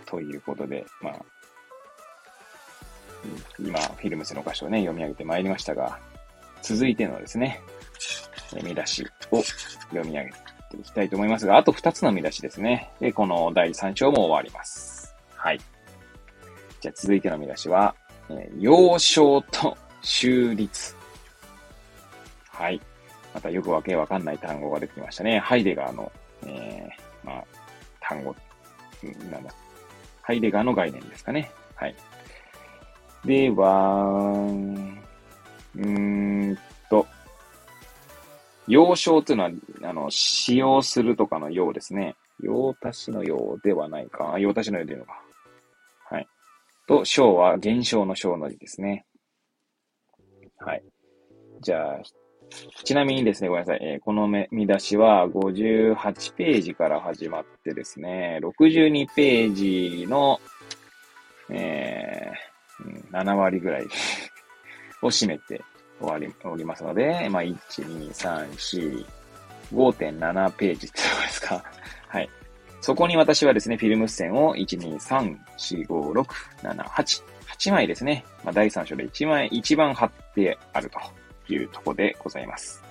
[0.07, 1.24] ということで、まあ、
[3.59, 5.99] 今、フィルムスの箇所をね、読み上げてまいりましたが、
[6.62, 7.61] 続いてのですね、
[8.62, 9.42] 見出しを
[9.90, 10.36] 読み上げて
[10.78, 12.90] いきたいと思いますが、あと2つの見出しですね。
[13.01, 15.14] で、この第3章も終わります。
[15.34, 15.61] はい。
[16.80, 17.94] じゃあ続いての見出しは、
[18.30, 20.94] え、幼少と中立。
[22.51, 22.80] はい。
[23.34, 25.38] またよくわけわかんない単語が出てきましたね。
[25.38, 26.11] ハイデガーの、
[26.47, 27.44] えー、まあ、
[28.01, 28.34] 単語、
[29.30, 29.53] なんだ。
[30.22, 31.51] ハイデガーの概念ですかね。
[31.74, 31.94] はい。
[33.24, 34.05] では、
[35.76, 36.59] うーん、
[38.68, 39.50] 用少というのは、
[39.82, 42.16] あの、使用するとかの用ですね。
[42.42, 44.36] 用足しの用ではないか。
[44.38, 45.22] 用足しの用でいうのか。
[46.10, 46.28] はい。
[46.86, 49.06] と、小は減少の小の字ですね。
[50.58, 50.82] はい。
[51.60, 52.02] じゃあ、
[52.84, 53.78] ちなみにですね、ごめんなさい。
[53.82, 60.40] えー、この見出しは58ページから始まってですね、62ページの、
[61.50, 63.86] えー、7割ぐらい
[65.02, 65.62] を占めて
[66.01, 69.07] 終わり、おりますので、まあ、1、2、3、4、
[69.72, 71.64] 5.7ページってとこですか。
[72.09, 72.30] はい。
[72.80, 76.24] そこに私はですね、フィルム線を1、2、3、4、5、6、
[76.62, 77.24] 7、8、
[77.59, 78.24] 8枚ですね。
[78.44, 80.99] まあ、第3章で1枚、一番貼ってあると。
[81.55, 82.82] いうとこでございます。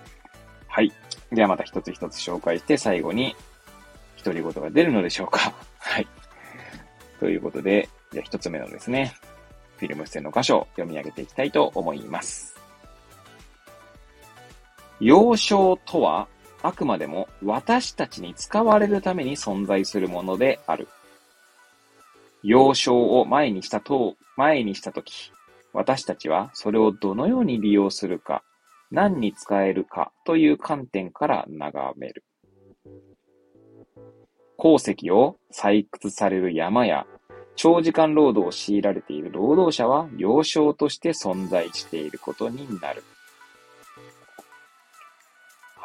[0.68, 0.92] はい。
[1.32, 3.36] ではまた一つ一つ紹介して最後に
[4.24, 5.54] 独り言が出るのでしょうか。
[5.80, 6.08] はい。
[7.20, 9.14] ということで、じゃあ一つ目のですね、
[9.78, 12.55] フィルム線の箇所を読み上げていきたいと思います。
[15.00, 16.28] 幼少とは、
[16.62, 20.88] あくまでも私たちに使われるために存在するものである。
[22.44, 25.32] 幼少を前にしたと、前にしたとき、
[25.74, 28.44] 私たちはそれをどのように利用するか、
[28.92, 32.24] 何に使えるかという観点から眺める。
[34.58, 37.06] 鉱石を採掘される山や
[37.56, 43.04] 長時間労働を強いられている労働者は要衝として存在していることになる。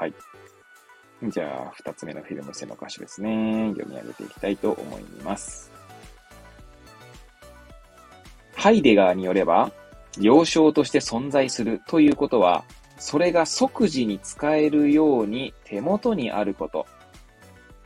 [0.00, 0.14] はい。
[1.28, 3.68] じゃあ、二つ目のフィルム線の歌詞ですね。
[3.76, 5.70] 読み上げていきたいと思います。
[8.54, 9.70] ハイデガーによれば、
[10.18, 12.64] 要衝として存在するということは、
[12.98, 16.86] それが即時に使えるように手元にあること。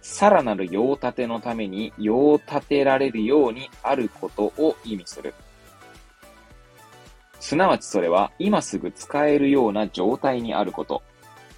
[0.01, 5.35] さらなる用立てのために用立てられるようにあることを意味する。
[7.41, 11.03] すなわちそれは今すぐ使えるような状態にあること。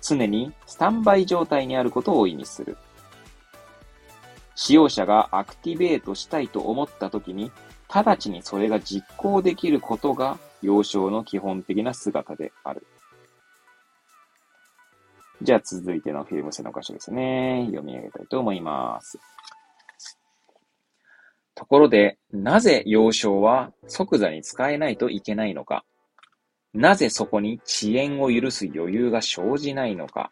[0.06, 2.76] 常にスタンバイ状態にあることを意味する。
[4.54, 7.50] 使用者がアクティベートしたいと思った時に、
[7.88, 12.86] 直ちにそれが実行できることが幼少の基本的な姿である。
[15.42, 17.64] じゃあ続いてのフィルム線の箇所ですね。
[17.66, 19.18] 読み上げたいと思います。
[21.54, 25.84] ところで、なぜ幼少は即座に使えないといけないのか
[26.76, 30.30] なぜそこに遅延を許す余裕が生じないのか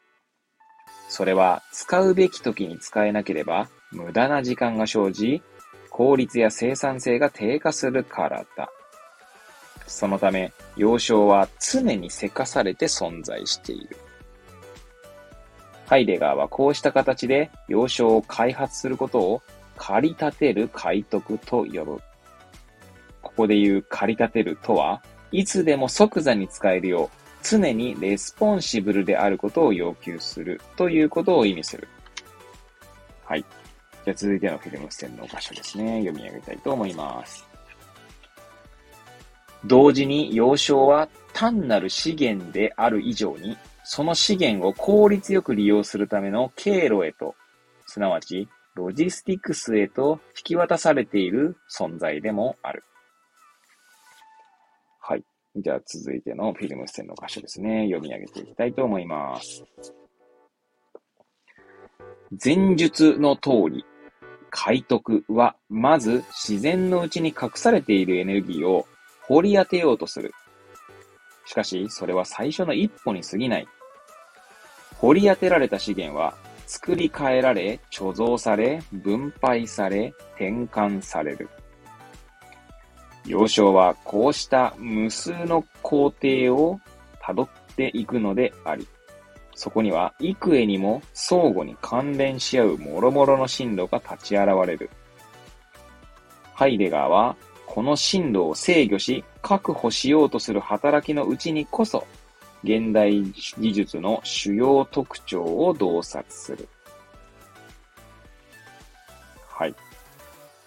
[1.08, 5.40] それは使うべき時に使えなければ無駄な時間が生じ、
[5.88, 8.68] 効率や生産性が低下するからだ。
[9.86, 13.96] そのため、幼少は常にせかされて存在している。
[15.86, 19.42] ハイデガーはこうした形で用象を開蔵することを
[19.76, 22.00] 駆り立てる開蔵と呼ぶ。
[23.22, 25.02] ここで言う駆り立てるとは、
[25.34, 31.88] いつでも即座に使えるよう、常に responsible であることを要求するということを意味する。
[33.24, 33.44] はい。
[34.04, 36.04] じゃあ続いてのフィルム付箋の箇所ですね。
[36.04, 37.44] 読み上げたいと思います。
[39.64, 47.34] 同時に用象は単なる資源である以上にその資源を効率よく利用するための経路へと、
[47.86, 52.84] すなわちロジスティクスへと引き渡されている存在でもある。
[55.56, 57.84] じゃあ続いてのフィルム線の箇所ですね。
[57.84, 59.64] 読み上げていきたいと思います。
[62.44, 63.84] 前述の通り、
[64.50, 68.86] 解徳は、まず自然のうちに隠されているエネルギーを
[69.22, 70.32] 掘り当てようとする。
[71.44, 73.68] しかし、それは最初の一歩に過ぎない。
[74.98, 76.34] 掘り当てられた資源は、
[76.66, 81.48] 作り変えられ、貯蔵され、分配され、転換される。
[83.26, 86.80] 幼少はこうした無数の工程を
[87.22, 88.86] 辿っていくのであり、
[89.54, 94.90] そこには幾重にも相互に関連し合う諸々の進路が立ち現れる。
[96.54, 102.06] ハイデガーはこの進路を制御し、確保しようとする働きのうちにこそ、
[102.62, 103.22] 現代
[103.58, 106.68] 技術の主要特徴を洞察する。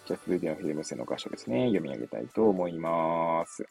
[0.07, 1.65] じゃあ続いてのフィルム線の箇所ですね。
[1.65, 3.67] 読み上げたいと思います。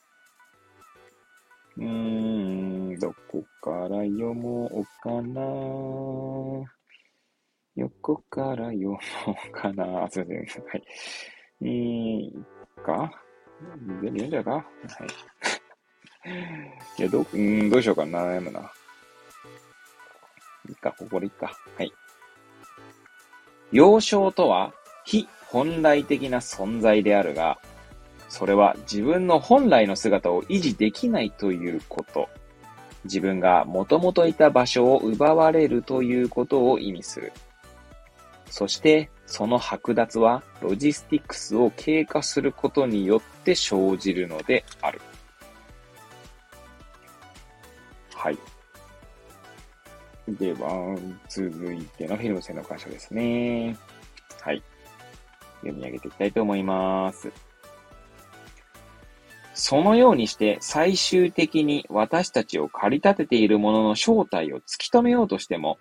[1.79, 5.41] うーん、どこから読もうかな
[7.75, 8.99] 横から読も
[9.49, 10.65] うかなすいません。
[10.65, 10.85] はい。
[11.63, 13.11] えー、か？
[13.87, 14.51] 全部読んじゃうか？
[14.51, 14.65] はい。
[17.01, 18.61] いや、ど、うん、どうしようかな悩むな。
[20.69, 21.59] いいか、ここでいいか。
[21.79, 21.91] はい。
[23.73, 24.75] 幼少とは、
[25.07, 27.59] 非本来的な存在であるが、
[28.29, 32.29] それは自分の本来の姿を維持できないということ。
[33.05, 37.33] 自分がもともといた場所を奪われるということを意味する。
[38.51, 45.01] そして、その剥奪はロジスティックスを経過することによって生じるのである。
[48.15, 48.39] はい。
[50.29, 53.77] では、続いてのフィルム線の箇所ですね。
[54.41, 54.63] はい。
[55.67, 57.33] 読み上げていきたいと思います。
[59.55, 65.79] そのようにして最終的に私たちを駆り立てているものの正体を突き止めようとしても、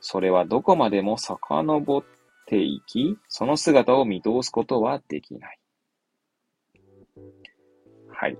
[0.00, 2.04] それはどこまでも遡っ
[2.46, 5.58] ていき、その姿を見通すことはできない。
[8.10, 8.36] はい。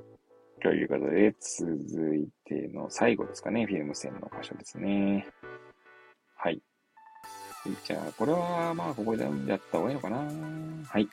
[0.62, 3.64] ということで、続いての最後ですかね。
[3.64, 5.26] フィルム線の箇所ですね。
[6.36, 6.62] はい。
[7.84, 10.18] じゃあ、これは、まあ、ここで読んじゃった方がいいのかな。
[10.86, 11.08] はい。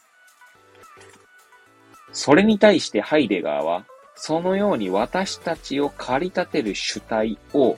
[2.12, 7.78] それに対してハイデガーは、そのように私たちを駆り立てる主体を、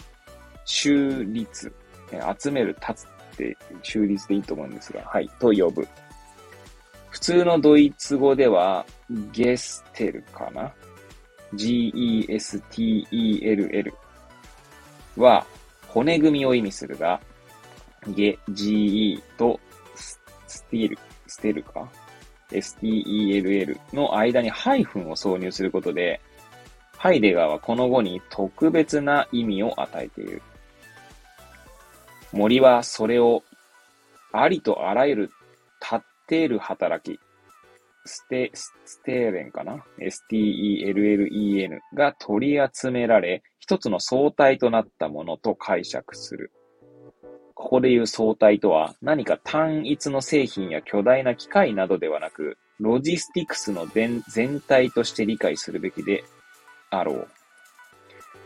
[0.65, 1.71] 中立、
[2.39, 5.87] 集める、立つって中立でいいと思うんですが、はい、と呼ぶ。
[7.09, 8.87] 普通のドイツ語では、
[9.31, 10.73] ゲステルかな
[11.53, 12.33] ?G-E-S-T-E-L-L
[15.15, 15.45] は
[15.87, 17.21] 骨組みを意味するが、
[18.07, 19.59] ゲ、G-E と
[20.47, 21.89] スティール、ステルか
[22.51, 26.21] ?S-T-E-L-L の間にハイフンを挿入することで、
[26.97, 30.41] ハイデガーはこの語に特別な意味を与えている。
[32.31, 33.43] 森はそれを
[34.31, 35.31] ありとあらゆる
[35.81, 37.19] 立っている働き、
[38.05, 46.51] ステ、ステーレンかな ?stellen が取り集められ、一つの相対となったものと解釈する。
[47.63, 54.21] ここで言う総体とは、何か単一の製品や巨大な機械などではなく、ロジスティクスの全
[54.59, 56.25] 体として理解するべきで
[56.89, 57.27] あろう。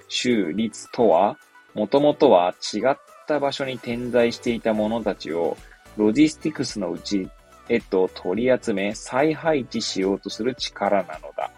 [0.08, 1.40] 集立とは、
[1.74, 5.58] もともとは違った場所に点在していた物たちを、
[5.98, 7.28] ロジスティクスのうち
[7.70, 11.50] へと取り集め、再配置しようとする力なのだ。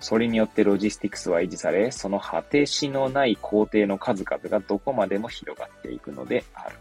[0.00, 6.76] それによってロジスティクスは維持され、その果てしのない工程の数々がどこまでも広がっていくのである。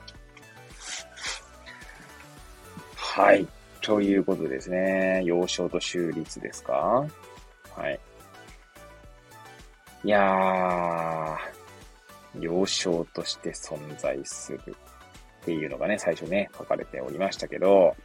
[2.96, 3.48] はい。
[3.82, 5.22] ということですね。
[5.24, 7.06] 幼少と修率ですか？
[7.76, 8.00] はい。
[10.04, 14.76] いやー、幼少として存在する
[15.42, 17.96] っていうのがね、最初ね、書かれておりましたけど、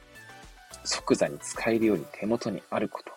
[0.84, 3.12] 即座に使えるように手元にあること。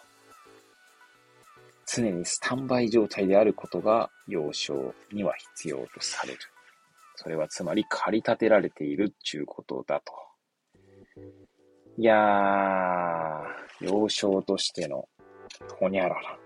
[1.96, 6.40] 常にスタンバイ状態であることが幼少には必要とされる。
[7.16, 10.14] それはつまり駆り立てられているっていうことだと。
[11.98, 15.08] いやー、幼少としての
[15.80, 16.38] ほにゃらら。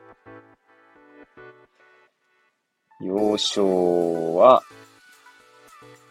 [2.99, 4.61] 幼少は、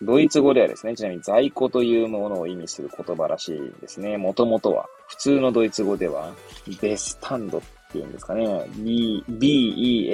[0.01, 4.17] ドイツ語ではですね、ちなみに在庫というものを意味する言葉らしいですね。
[4.17, 6.33] もともとは、普通のドイツ語では、
[6.81, 8.67] ベスタンドっっていうんですかね。
[8.77, 10.07] B, B-E-S-T-A-N-D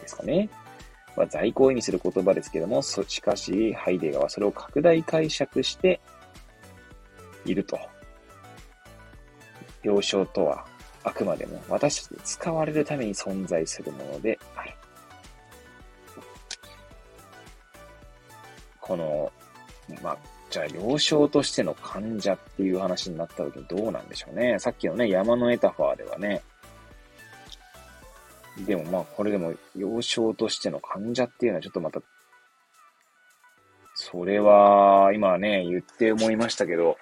[0.00, 0.48] ですかね。
[1.16, 6.00] は在庫を意味する言葉ですけども、しかし、ハイデガーはそれを拡大解釈して
[7.44, 7.78] いると。
[9.82, 10.66] 幼少とは、
[11.04, 14.72] あくまでも私たちに使われるために存在するものである。
[18.80, 19.32] この、
[20.02, 20.18] まあ、
[20.50, 24.58] じゃあ、幼少としての患者っていう話になった時にどうなんでしょうね。
[24.58, 26.42] さっきのね、山のエタファーではね、
[28.66, 32.00] でもまあ、これでも、幼少としての患者っていうのはちょっとまた、
[33.94, 36.96] それは、今ね、言って思いましたけど、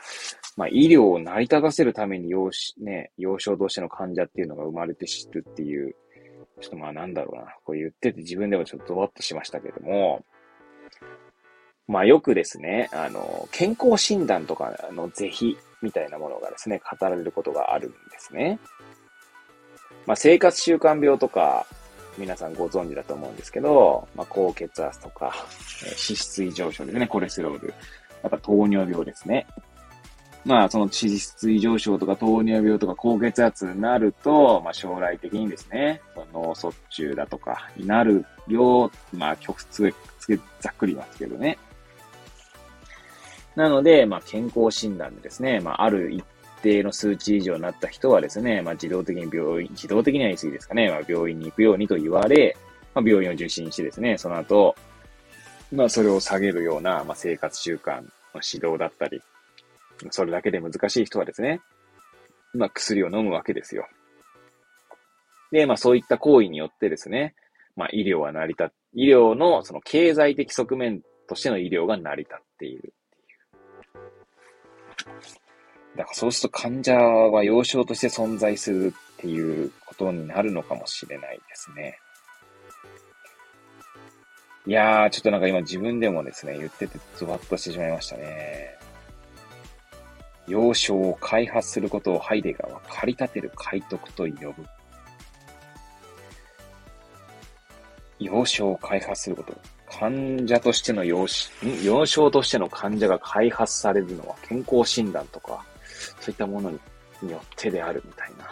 [0.57, 5.95] まあ、医療を成り立たせるために幼し、ね、幼少としての患者っていうのが生まれて知るっていう、
[6.61, 10.25] ちょっとまあなんだろうな、こう言ってて自分でもちょっとドワッとしましたけども、
[11.89, 18.59] まあよくですね、あの、健康診断とかの是非みたいなものがですね、語られることがあるんですね。
[20.07, 21.67] まあ生活習慣病とか、
[22.19, 25.33] 皆さんご存知だと思うんですけど、まあ高血圧とか、
[25.83, 27.75] 脂質異常症ですね、コレステロール。
[28.23, 29.47] やっぱ糖尿病ですね。
[30.47, 39.93] まあ、その脂質異常症とか糖尿病とか高血圧になると、まあ、将来的にですね、その脳卒中だとかになるよ、まあ、曲つ
[40.25, 41.59] け、ざっくり言いますけどね。
[43.57, 46.25] なので、まあ、健康診断でですね、まあ、ある一
[46.63, 52.57] 定の数値以上になった人はですね、まあ、自動的に病院、自動的には言い過ぎですかね、まあ、病院に行くようにと言われ、
[52.95, 54.77] まあ、病院を受診してですね、その後、
[55.73, 59.21] まあ、それを下げるような、まあ、生活習慣の指導だったり、
[60.11, 61.61] それだけで難しい人はですね、
[62.55, 63.87] まあ、薬を飲むわけですよ。
[65.51, 67.35] で、まあ、そういった行為によってですね、
[67.75, 72.95] まあ、医療は成り立っ、医療のその経済的側面としての医療が成り立っている。
[75.97, 81.99] だからそうすると患者は幼少として存在するっていうことになるのかもしれないですね。
[84.67, 88.77] いやー、ちょっとなんか今自分でもですね、言っててズワッとしてしまいましたね。
[90.49, 94.67] 要衝を開発することをハイデガーは駆り立てる開拓と呼ぶ。
[98.19, 99.55] 要衝を開発すること。
[99.99, 101.27] 患者としての要
[101.83, 105.65] 幼少としての患者が開発されるのは健康診断とか、
[106.21, 106.71] そういったもの
[107.23, 108.51] によってであるみたいな。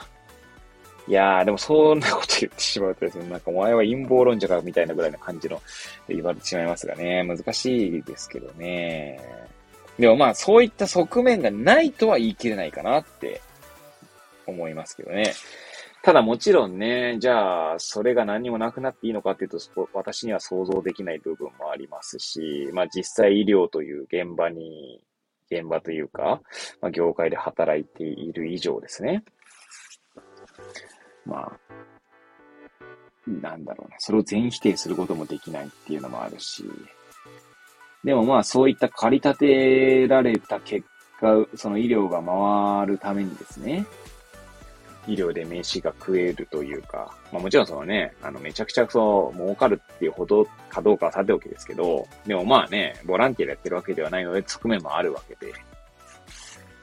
[1.06, 5.60] いやー、でもそんなこと言ってしまうとですね、なんかお前は陰謀論者かみたいなぐらいの感じの
[6.08, 9.20] 言われてしまいますがね、難しいですけどね。
[9.98, 13.42] でもまあ、そういった側面がないとは言い切れないかなって
[14.46, 15.34] 思いますけどね。
[16.04, 19.58] ただもちろんね、じゃあ、それが何もなくなっていいのかっていうと、
[19.94, 25.00] 私には想像できない部分もありますし、まあ実際医療という現場に、
[25.50, 26.42] 現場というか、
[26.82, 29.24] まあ業界で働いている以上ですね。
[31.24, 31.58] まあ、
[33.26, 33.96] なんだろうな。
[33.98, 36.64] それを全否定することもできないっていうのもあるし、
[38.04, 40.86] でもまあそういった駆り立てられた結
[41.18, 43.86] 果、その医療が回るためにですね、
[45.06, 55.52] 医療で飯が食えるというか、まあもちろんそのね、あのめちゃくちゃそう儲かるっていうほどかどうかはさておきですけど、でもまあね、ボランティアでやってるわけではないので側面もあるわけで、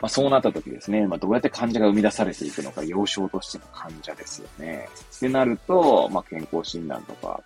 [0.01, 4.89] まあ、そうなった時ですね、まあ、どうやって患者が生み出されていくのか、幼少としての患者ですよね。
[5.15, 7.39] ってなると、まあ、健康診断とか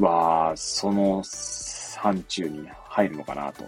[0.00, 1.22] は、その
[1.96, 3.64] 範疇に入るのかなと。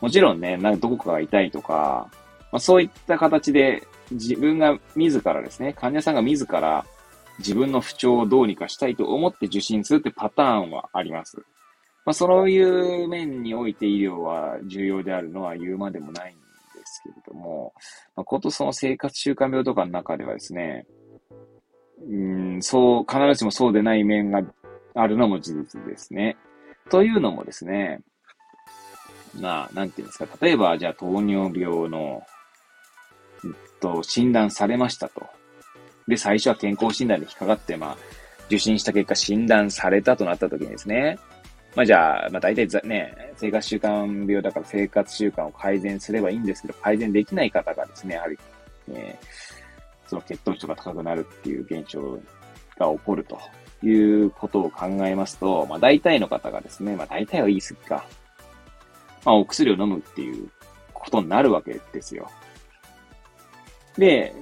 [0.00, 2.08] もちろんね、なんかどこかが痛いとか、
[2.54, 3.82] まあ、そういった形で
[4.12, 6.86] 自分が自らですね、患者さんが自ら
[7.40, 11.38] 自分の不調をどうにかしたいと思って受診するってパターンはあります。
[12.04, 16.42] まあ、そういう面において医療は重要であるのは言うまでもないんで
[16.84, 17.72] すけれども、
[18.14, 20.86] まあ、ことその生活習慣病とかの中ではですね、
[22.08, 24.40] うん、そう、必ずしもそうでない面が
[24.94, 26.36] あるのも事実ですね。
[26.88, 28.00] というのもですね、
[29.40, 32.22] まあ、なんていうんですか、例えば、じゃあ糖尿病の、
[33.84, 35.26] と、診断されましたと。
[36.08, 37.96] で、最初は健康診断で引っかかって、まあ、
[38.46, 41.18] 受診した結果診断されたとなった時にですね、
[41.76, 48.38] まあじゃあ、まあ大体ね、生活習慣病だから生活習慣を改善すればいいんですけど、改善できない方がですね、やはり、
[48.92, 52.18] えー、その血糖値とか高くなるっていう現象
[52.78, 53.38] が起こると
[53.82, 58.06] いうことを考えますと、まあ大体の方がですね、まあ大体は言い過ぎか。
[59.24, 60.48] まあお薬を飲むっていう
[60.92, 62.30] ことになるわけですよ。
[63.98, 64.34] で、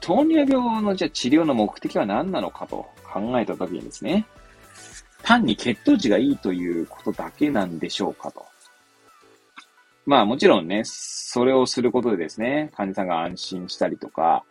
[0.00, 4.26] 糖尿病のじゃ治療の目的は何なのかと考えたときにですね、
[5.22, 8.44] 単に血糖値がいいということだけなんでしょうかと。
[10.04, 14.44] まあもちろんね、それをすることでですね、患者さんが安心したりとか、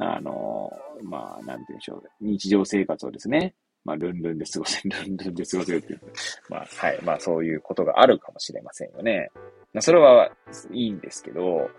[0.00, 0.72] あの、
[1.02, 2.02] まあ、なんて言うんでしょう。
[2.20, 3.54] 日常生活をですね、
[3.84, 6.00] まあ、ルンルンで過ごせる、ルンルンで過ごせるっていう。
[6.48, 7.02] まあ、はい。
[7.02, 9.30] まあ、そういうことがあるかもしれませんよね。
[9.74, 10.30] まあ、それは
[10.72, 11.70] いいんですけど、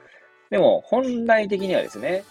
[0.52, 2.23] でも、本来的にはですね、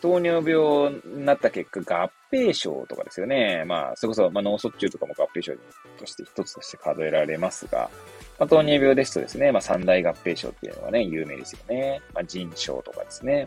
[0.00, 3.64] 糖尿病になった結果、合併症とかですよね。
[3.66, 5.52] まあ、それこそ、まあ、脳卒中とかも合併症
[5.98, 7.90] として一つとして数えられますが、
[8.38, 12.00] まあ、糖尿病ですとですね、まあ、三大合併症っていうのがね、有名ですよね。
[12.14, 13.46] まあ、腎症とかですね。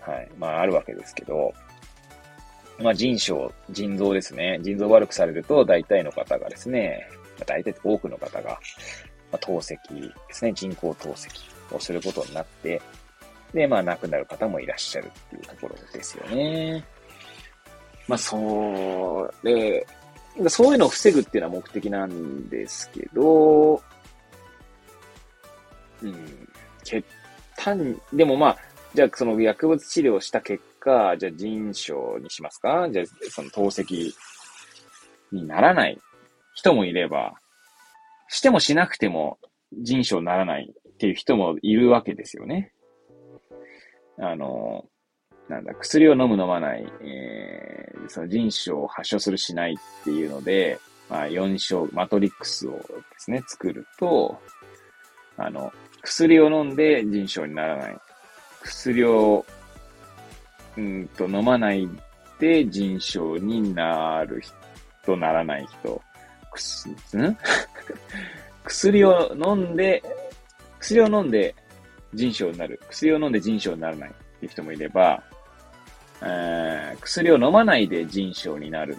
[0.00, 0.30] はい。
[0.38, 1.52] まあ、あるわけですけど、
[2.80, 4.60] まあ、腎症、腎臓ですね。
[4.62, 7.06] 腎臓悪くされると、大体の方がですね、
[7.38, 8.58] まあ、大体多くの方が、ま
[9.32, 11.28] あ、透析ですね、人工透析
[11.74, 12.80] をすることになって、
[13.54, 16.84] で、まあ亡くなる方もいらっしゃるっていうところですよね。
[18.08, 19.86] まあ、それ、
[20.48, 23.82] そういうのを防ぐっていうのは目的なんですけど、
[26.02, 26.48] うん、
[26.82, 27.04] 血
[27.56, 28.58] 単、でもまあ、
[28.94, 32.88] じゃあその薬物治療した結果、じゃあ腎症にしますか？
[32.90, 34.12] じゃあその透析
[35.30, 35.98] にならない
[36.54, 37.34] 人もいれば、
[38.28, 39.38] してもしなくても
[39.80, 42.72] 腎症にならないっていう人もいるわけですよね。
[44.18, 44.84] あの、
[45.48, 50.78] なんだ、薬を飲む飲まない、えー、その腎症を発症するしないっていうので、
[51.08, 52.78] まあ、4章、マトリックスをで
[53.18, 54.38] すね、作ると、
[55.36, 55.72] あの、
[56.02, 57.98] 薬を飲んで腎症にならない。
[58.62, 59.44] 薬を、
[60.76, 61.88] うんと、飲まない
[62.38, 64.54] で腎症になる人、
[65.04, 66.00] とならない人。
[66.50, 66.96] くす、ん？
[68.64, 70.02] 薬を飲んで、
[70.78, 71.54] 薬を飲んで
[72.14, 72.80] 腎症になる。
[72.88, 75.22] 薬を飲んで腎症にならないっていう人もいれば、
[76.22, 78.98] えー、薬を飲まないで腎症になる。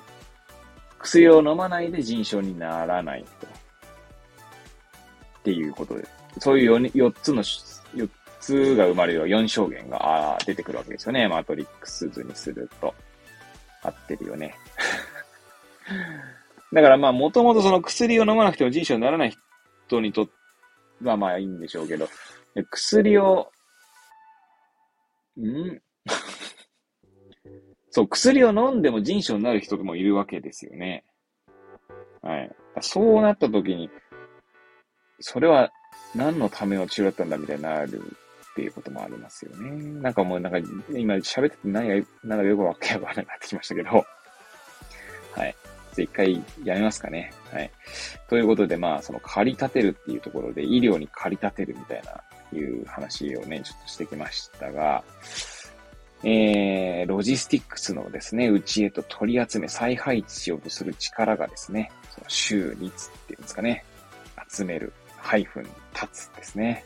[0.99, 3.47] 薬を飲まないで腎症にならない人。
[3.47, 8.09] っていうことです、そういう 4, 4つの、4
[8.39, 11.27] つが生まれる4証言が出てくるわけですよね。
[11.27, 12.93] マトリックス図にすると。
[13.83, 14.55] 合ってるよね。
[16.71, 19.37] だからまあ、もともとその薬を飲まなくても腎症にならない
[19.87, 20.33] 人にとって
[21.03, 22.07] はまあいいんでしょうけど、
[22.71, 23.51] 薬を、
[25.39, 25.81] ん？
[27.89, 31.05] そう、薬を飲んでも腎症になる人もいるわけですよね。
[32.21, 32.55] はい。
[32.81, 33.89] そうなった時に、
[35.19, 35.71] それは
[36.15, 38.01] 何のための治療だったんだみたいになる
[38.51, 39.69] っていうこともありますよね。
[40.01, 40.59] なんかもうなんか
[40.91, 43.89] 今喋ってて何が、なんかよくわけわからなくなってきましたけど。
[43.89, 45.55] はい。
[45.95, 47.31] じゃ一回やめますかね。
[47.51, 47.71] はい。
[48.29, 52.23] ということで、まあ、その駆り立てるっていうところで、医療に駆り立てるみたいな
[52.53, 55.03] いう話をね、ちょっとしてきましたが、
[56.23, 63.83] えー、ロジスティックスのですね、内へと取り集め再配置しようとする力がですね、その集立っていうんですかね、
[64.49, 65.63] 集める、ハイフン、
[65.93, 66.85] 立つですね。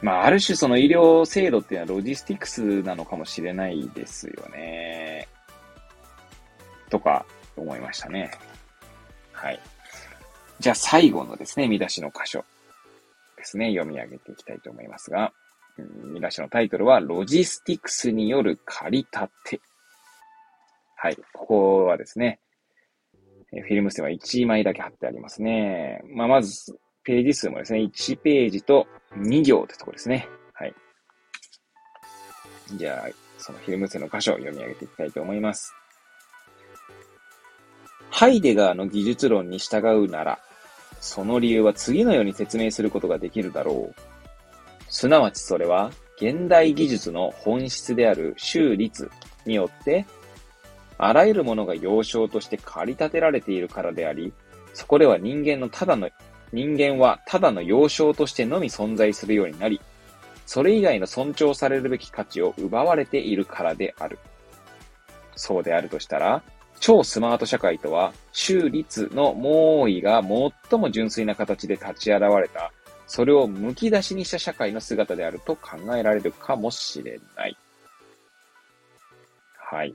[0.00, 5.26] まあ、ある種その医療制度っていうのはロジスティックスなのかもしれないですよね。
[6.88, 7.26] とか、
[7.56, 8.30] 思いましたね。
[9.32, 9.60] はい。
[10.60, 12.44] じゃあ最後のですね、見出しの箇所。
[13.38, 15.32] ですね、読み上げていきたいと思いますが、
[16.12, 19.60] 見出しのタイトルは、ロジスティクスによる借り立て。
[20.96, 22.40] はい、ここはですね、
[23.50, 26.02] フィルム線は1枚だけ貼ってありますね。
[26.12, 28.86] まあ、まず、ページ数もですね、1ページと
[29.16, 30.28] 2行ってとこですね。
[30.52, 30.74] はい。
[32.76, 35.72] じゃあ、そのヒルムツの箇所を読み上げていきたいと思います。
[38.10, 40.38] ハイデガーの技術論に従うなら、
[41.00, 44.00] その理由は次のように説明することができるだろう。
[44.88, 49.10] すなわちそれは、現代技術の本質である修律
[49.46, 50.04] によって、
[50.96, 54.32] あらゆるものが要衝として駆り立てられているからであり、
[54.74, 56.10] そこでは人間のただの、
[56.52, 59.80] 人間はただの要衝としてのみ存在するようになり、
[60.46, 64.18] それ以外の尊重されるべき価値を奪われているからである。
[65.36, 66.42] そうであるとしたら、
[66.80, 72.72] 超スマート社会とは、修律の猛威が最も純粋な形で立ち現れた、
[73.06, 77.56] それを剥き出しにした社会の姿であると考えられるかもしれない。
[79.70, 79.94] はい。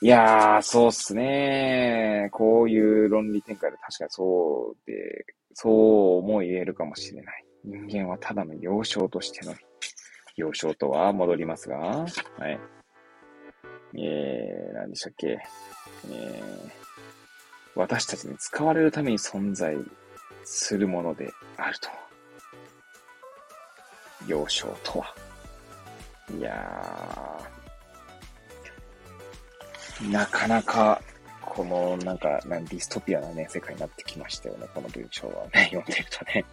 [0.00, 2.28] いやー、そうっすね。
[2.32, 5.24] こういう論理展開で確かにそうで、
[5.54, 7.44] そうも言えるかもしれない。
[7.64, 9.54] 人間はただの幼少としての
[10.36, 12.06] 幼少とは戻りますが、は
[12.50, 12.60] い。
[13.96, 15.38] えー、何でしたっけ？
[16.10, 16.70] えー、
[17.74, 19.76] 私たちに使われるために存在
[20.44, 21.88] するものであると。
[24.26, 25.14] 幼少とは。
[26.38, 31.00] いやー、なかなか、
[31.42, 36.44] この、なんか、なんディストピアなね、世界になってきましたよね、この文章はね、 読んでるとね。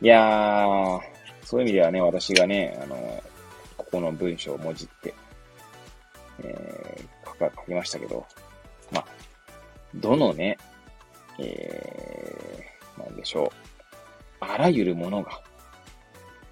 [0.00, 1.00] いやー、
[1.44, 3.22] そういう意味ではね、私がね、あの、
[3.92, 5.14] この文章をもじって、
[6.42, 8.26] えー、書書きましたけど、
[8.90, 9.06] まあ、
[9.94, 10.56] どのね、
[11.38, 13.48] えー、なんでしょう。
[14.40, 15.42] あらゆるものが、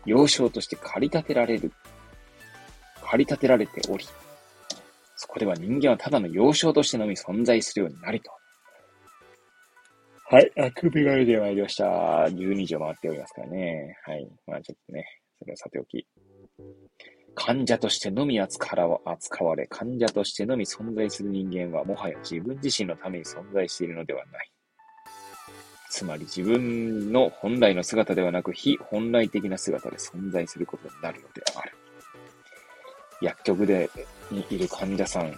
[0.05, 1.73] 要衝として駆り立てられる、
[2.97, 4.05] 駆り立てられており、
[5.17, 8.31] そこでは人間はただの要衝としてのみ存在するようになりと。
[10.29, 10.53] はい。
[10.59, 11.85] あくびが出てまいりました。
[12.29, 13.97] 12時を回っておりますからね。
[14.05, 14.29] はい。
[14.47, 15.05] まあちょっとね、
[15.41, 16.07] それはさておき。
[17.35, 24.51] 患者としてのみ扱われ、患者としてのみ存在する人間は、もはや自分自身のために存在しているのではない。
[25.91, 31.73] つまり自分の本来の姿ではなく、非本来的な姿で存在することになるのである。
[33.21, 33.91] 薬局で
[34.31, 35.35] にいる患者さん、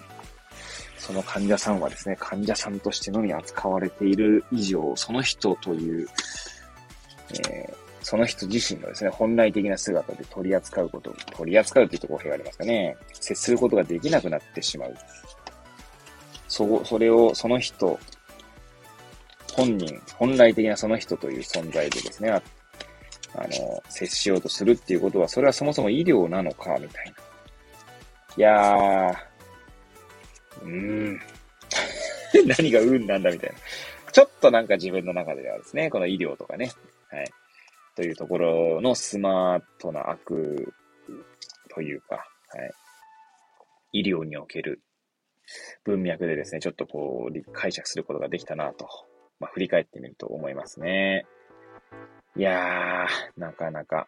[0.99, 6.07] その患者さんはですね、患者さんとしてのみ扱われている以上、その人という、
[7.49, 14.95] えー、その人自身のですね、本来的な姿で取り扱うこと、取り扱うというところがありますかね、接することができなくなってしまう。
[16.49, 17.99] そ、それを、その人、
[19.55, 22.43] 本人、本来的なその人という存在でですね、あ
[23.35, 27.13] あの、接しようとするっていうことは、それはそもそも医療なのか、みたいな。
[28.37, 29.17] いやー、
[30.63, 31.21] うーん。
[32.47, 33.57] 何が運なんだみたいな。
[34.13, 36.71] ちょっとなんか自分の中ではですね、この医療とかね、
[37.09, 37.33] はい。
[37.97, 40.75] というところのスマートな悪
[41.75, 42.73] というか、はい。
[43.93, 44.83] 医療における
[45.85, 48.89] 文脈でですね、ちょっとこう、解釈することができたなと、
[49.39, 51.27] まあ、振り返ってみると思いますね。
[52.37, 54.07] いやー、なかなか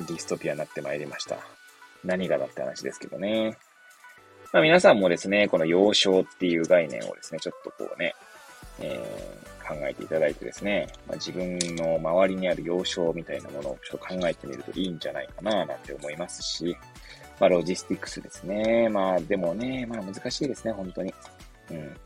[0.00, 1.38] ディストピアになってまいりました。
[2.04, 3.56] 何がだって話ですけどね。
[4.52, 8.14] まあ、皆さんもですね、この幼少っていう概念をですね、ちょっとこうね、
[8.80, 16.76] えー、考えていただいてですね、まあ、自分の周りにある幼少みたいなものをちょっと考えてみるといいんじゃないかななんて思いますし、
[17.40, 18.88] まあ、ロジスティックスですね。
[18.88, 21.12] まあ、でもね、まあ難しいですね、本当に。
[21.70, 21.96] うん。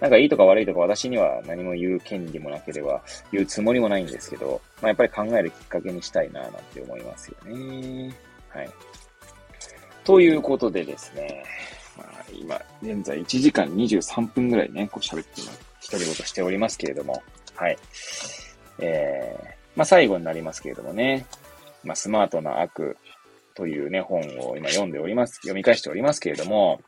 [0.00, 8.14] なんかいいとか悪いとか私には何も言う権利もなければ言うつもりもないんですけど、まあやっぱり考えるきっかけにしたいななんて思いますよね。
[8.48, 8.70] はい。
[10.04, 11.44] ということでですね、
[11.96, 17.22] まあ、今、現在1時間23分ぐらいね、こう喋ってます、独り言しておりますけれども、
[17.54, 17.78] はい。
[18.78, 19.46] えー、
[19.76, 21.26] まあ、最後になりますけれどもね、
[21.84, 22.96] まあ、スマートな悪
[23.54, 26.80] というね、本を今読んでおります、読み返しておりますけれども、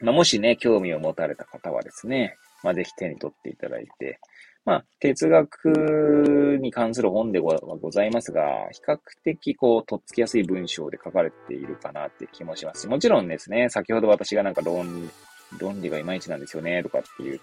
[0.00, 4.18] まあ、もしね、興味を持たれた方はですね、まあ、ぜひ手に取っていただいて、
[4.64, 15.10] まあ、哲学に関する本でございますが、比較的こう、とっつきやすい文章で書かれているかなって気もしますし、もちろんですね、先ほど私がなんか論、
[15.58, 17.40] 論理がいまいちなんですよね、とかっていう、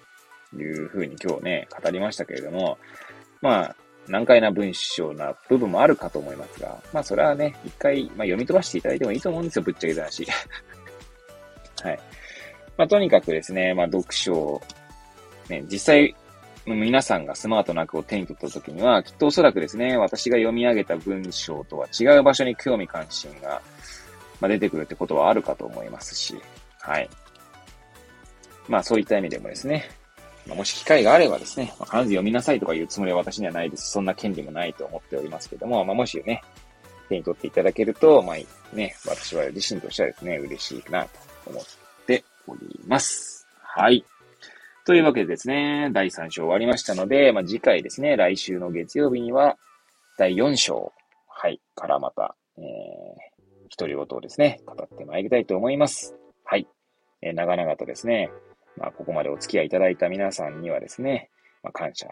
[0.53, 2.77] いうふうに今日ね、語りましたけれども、
[3.41, 3.75] まあ、
[4.07, 10.25] 難解な文章な部分もあるかと思いますが、まあそれはね、一回、まあ、読み飛ばしていただいてもいいと思うんですよ、ぶっちゃけた話。
[11.81, 11.99] はい。
[12.77, 14.61] まあとにかくですね、まあ読書
[15.49, 16.15] ね、実際
[16.65, 23.61] 皆さんがスマートな悪を手に取った時には、きっとおそらくですね、私が読み上げた文章とは違う場所に興味関心が、
[24.41, 26.35] ま出てくるってことはあるかと思いますし、
[26.79, 27.09] はい。
[28.67, 29.89] まあそういった意味でもですね、
[30.47, 33.91] ま、もし機会があればですね、まあ、必ず読みなさいとかいうつもりは私にはないです。
[33.91, 36.41] そんな権利もないと思っておりますけども、まあ、もしね、
[37.09, 41.09] 手に取っていただけると、まあ、ね、私は自身としてはですね、嬉しいなと
[41.47, 41.63] 思っ
[42.05, 43.47] ております。
[43.61, 44.03] はい。
[44.85, 49.57] というわけでですね、第3章終わりましたので、まあ、次回ですね、来週の月曜日には、
[50.17, 50.93] 第4章、
[51.27, 52.63] はい、からまた、えー、
[53.67, 56.15] 一人ごとをですね、語ってまいりたいと思います。
[56.43, 56.67] はい。
[57.21, 58.29] えー、長々とですね、
[58.77, 61.29] まあ、ここまでお付き合いいただいた皆さんにはですね、
[61.63, 62.07] まあ、感謝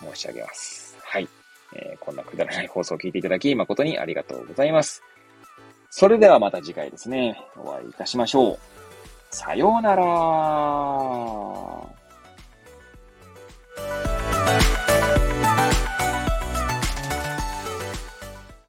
[0.00, 0.96] 申し上げます。
[1.02, 1.28] はい。
[1.74, 5.02] えー、こんなくだらない放送を聞いていただき、誠にありがとうございます。
[5.90, 8.58] それではまた次回ですね、お会いいたしましょう。
[9.30, 10.04] さようなら。